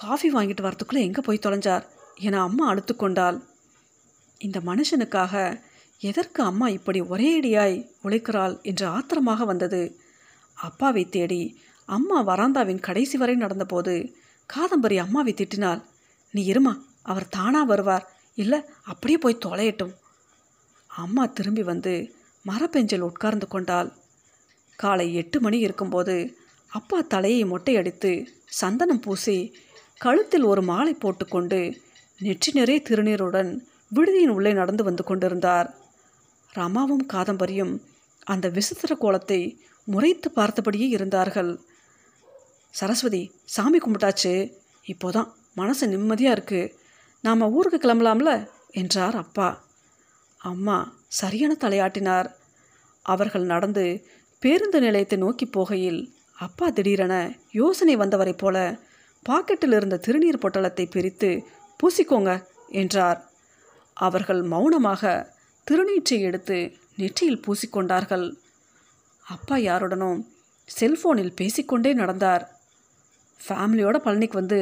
காஃபி 0.02 0.28
வாங்கிட்டு 0.32 0.62
வரத்துக்குள்ளே 0.66 1.02
எங்கே 1.08 1.22
போய் 1.24 1.44
தொலைஞ்சார்? 1.46 1.84
என 2.18 2.40
அம்மா 2.42 2.64
அழுத்து 2.68 2.94
கொண்டாள். 2.96 3.38
இந்த 4.38 4.58
மனுஷனுக்காக 4.60 5.34
எதற்கு 6.00 6.40
அம்மா 6.42 6.66
இப்படி 6.68 7.00
ஒரேடியாய் 7.12 7.76
உழைக்கிறாள் 8.04 8.54
என்று 8.62 8.86
ஆத்திரமாக 8.86 9.44
வந்தது. 9.44 9.82
அப்பாவை 10.58 11.04
தேடி 11.08 11.42
அம்மா 11.88 12.18
வராந்தாவின் 12.26 12.84
கடைசி 12.86 13.16
வரை 13.18 13.34
நடந்தபோது 13.36 13.94
காதம்பரி 14.50 14.96
அம்மாவை 14.96 15.32
திட்டினாள். 15.36 15.80
நீ 16.34 16.42
இருமா 16.52 16.74
அவர் 17.02 17.28
தானா 17.28 17.62
வருவார். 17.62 18.06
இல்லை 18.34 18.58
அப்படியே 18.82 19.18
போய் 19.18 19.42
தொலையட்டும். 19.46 19.94
அம்மா 20.86 21.24
திரும்பி 21.26 21.62
வந்து 21.62 21.94
மரப்பெஞ்சில் 22.44 23.06
உட்கார்ந்து 23.08 23.46
கொண்டாள். 23.48 23.90
காலை 24.78 25.06
எட்டு 25.14 25.38
மணி 25.40 25.58
இருக்கும்போது 25.58 26.16
அப்பா 26.70 26.98
தலையை 27.14 27.42
மொட்டையடித்து 27.44 28.12
சந்தனம் 28.60 29.02
பூசி 29.04 29.36
கழுத்தில் 30.02 30.44
ஒரு 30.44 30.62
மாலை 30.62 30.92
போட்டுக்கொண்டு 30.94 31.58
நெற்றி 32.20 32.50
நிறைய 32.52 32.78
திருநீருடன் 32.88 33.50
விடுதியின் 33.94 34.34
உள்ளே 34.36 34.52
நடந்து 34.52 34.82
வந்து 34.84 35.02
கொண்டிருந்தார். 35.04 35.68
ரமாவும் 36.54 37.04
காதம்பரியும் 37.12 37.74
அந்த 38.24 38.46
விசித்திர 38.48 38.94
கோலத்தை 38.94 39.40
முறைத்து 39.84 40.28
பார்த்தபடியே 40.36 40.86
இருந்தார்கள். 40.88 41.52
சரஸ்வதி 42.74 43.22
சாமி 43.44 43.78
கும்பிட்டாச்சு. 43.78 44.34
இப்போதான் 44.86 45.30
மனசு 45.54 45.86
நிம்மதியாக 45.88 46.36
இருக்குது 46.38 46.72
நாம் 47.24 47.50
ஊருக்கு 47.56 47.78
கிளம்பலாம்ல? 47.78 48.30
என்றார் 48.74 49.16
அப்பா. 49.16 49.48
அம்மா 50.40 50.78
சரியான 51.20 51.52
தலையாட்டினார். 51.60 52.28
அவர்கள் 53.06 53.44
நடந்து 53.44 53.84
பேருந்து 54.42 54.78
நிலையத்தை 54.80 55.18
நோக்கி 55.18 55.46
போகையில் 55.46 56.00
அப்பா 56.38 56.66
திடீரென 56.68 57.14
யோசனை 57.52 57.94
வந்தவரைப் 57.96 58.38
போல 58.38 58.56
பாக்கெட்டில் 59.26 59.76
இருந்த 59.78 59.96
திருநீர் 60.06 60.42
பொட்டலத்தை 60.44 60.84
பிரித்து 60.94 61.30
பூசிக்கோங்க 61.80 62.30
என்றார். 62.80 63.20
அவர்கள் 63.96 64.40
மௌனமாக 64.52 65.12
திருநீற்றை 65.66 66.18
எடுத்து 66.28 66.58
நெற்றியில் 67.00 67.42
பூசிக்கொண்டார்கள் 67.44 68.26
அப்பா 69.24 69.56
யாருடனும் 69.68 70.20
செல்ஃபோனில் 70.68 71.36
பேசிக்கொண்டே 71.40 71.92
நடந்தார். 72.00 72.44
ஃபேமிலியோட 73.40 73.96
பழனிக்கு 74.04 74.36
வந்து 74.40 74.58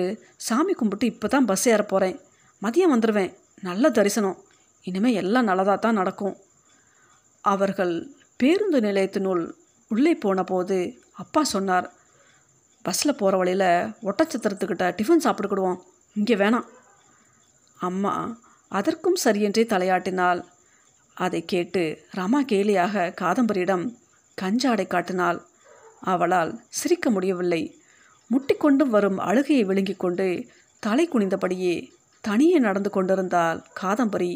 சாமி 0.46 0.74
கும்பிட்டு 0.80 1.06
இப்போ 1.12 1.28
தான் 1.28 1.48
பஸ் 1.50 1.66
ஏற 1.72 1.82
போகிறேன் 1.92 2.16
மதியம் 2.62 2.92
வந்துடுவேன் 2.94 3.32
நல்ல 3.68 3.90
தரிசனம். 3.98 4.38
இனிமேல் 4.84 5.18
எல்லாம் 5.22 5.48
நல்லதாக 5.50 5.78
தான் 5.86 5.98
நடக்கும். 6.00 6.36
அவர்கள் 7.44 7.94
பேருந்து 8.40 8.78
நிலையத்தினுள் 8.86 9.42
உள்ளே 9.90 10.12
போனபோது 10.24 10.78
அப்பா 11.22 11.42
சொன்னார் 11.54 11.86
பஸ்ஸில் 12.82 13.16
போகிற 13.16 13.36
வழியில் 13.36 13.70
ஒட்டச்சத்திரத்துக்கிட்ட 14.08 14.84
டிஃபன் 14.98 15.24
சாப்பிட்டுக்கிடுவோம். 15.24 15.80
இங்கே 16.14 16.34
வேணாம். 16.34 16.68
அம்மா 17.78 18.14
அதற்கும் 18.68 19.18
சரியென்றே 19.24 19.64
தலையாட்டினாள். 19.72 20.40
அதை 21.14 21.44
கேட்டு 21.44 21.82
ரமா 22.16 22.40
கேலியாக 22.50 23.04
காதம்பரியிடம் 23.20 23.84
கஞ்சாடை 24.42 24.86
காட்டினாள். 24.86 25.38
அவளால் 26.00 26.52
சிரிக்க 26.68 27.10
முடியவில்லை. 27.10 27.62
முட்டிக்கொண்டு 28.30 28.84
வரும் 28.94 29.18
அழுகையை 29.18 29.64
விழுங்கிக் 29.64 29.98
கொண்டு 29.98 30.26
தலை 30.80 31.08
குனிந்தபடியே 31.08 31.74
தனியே 32.20 32.58
நடந்து 32.58 32.90
கொண்டிருந்தாள் 32.90 33.60
காதம்பரி. 33.80 34.32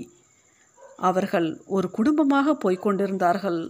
அவர்கள் 0.97 1.49
ஒரு 1.67 1.91
குடும்பமாக 1.91 2.55
போய்க் 2.55 2.83
கொண்டிருந்தார்கள். 2.83 3.61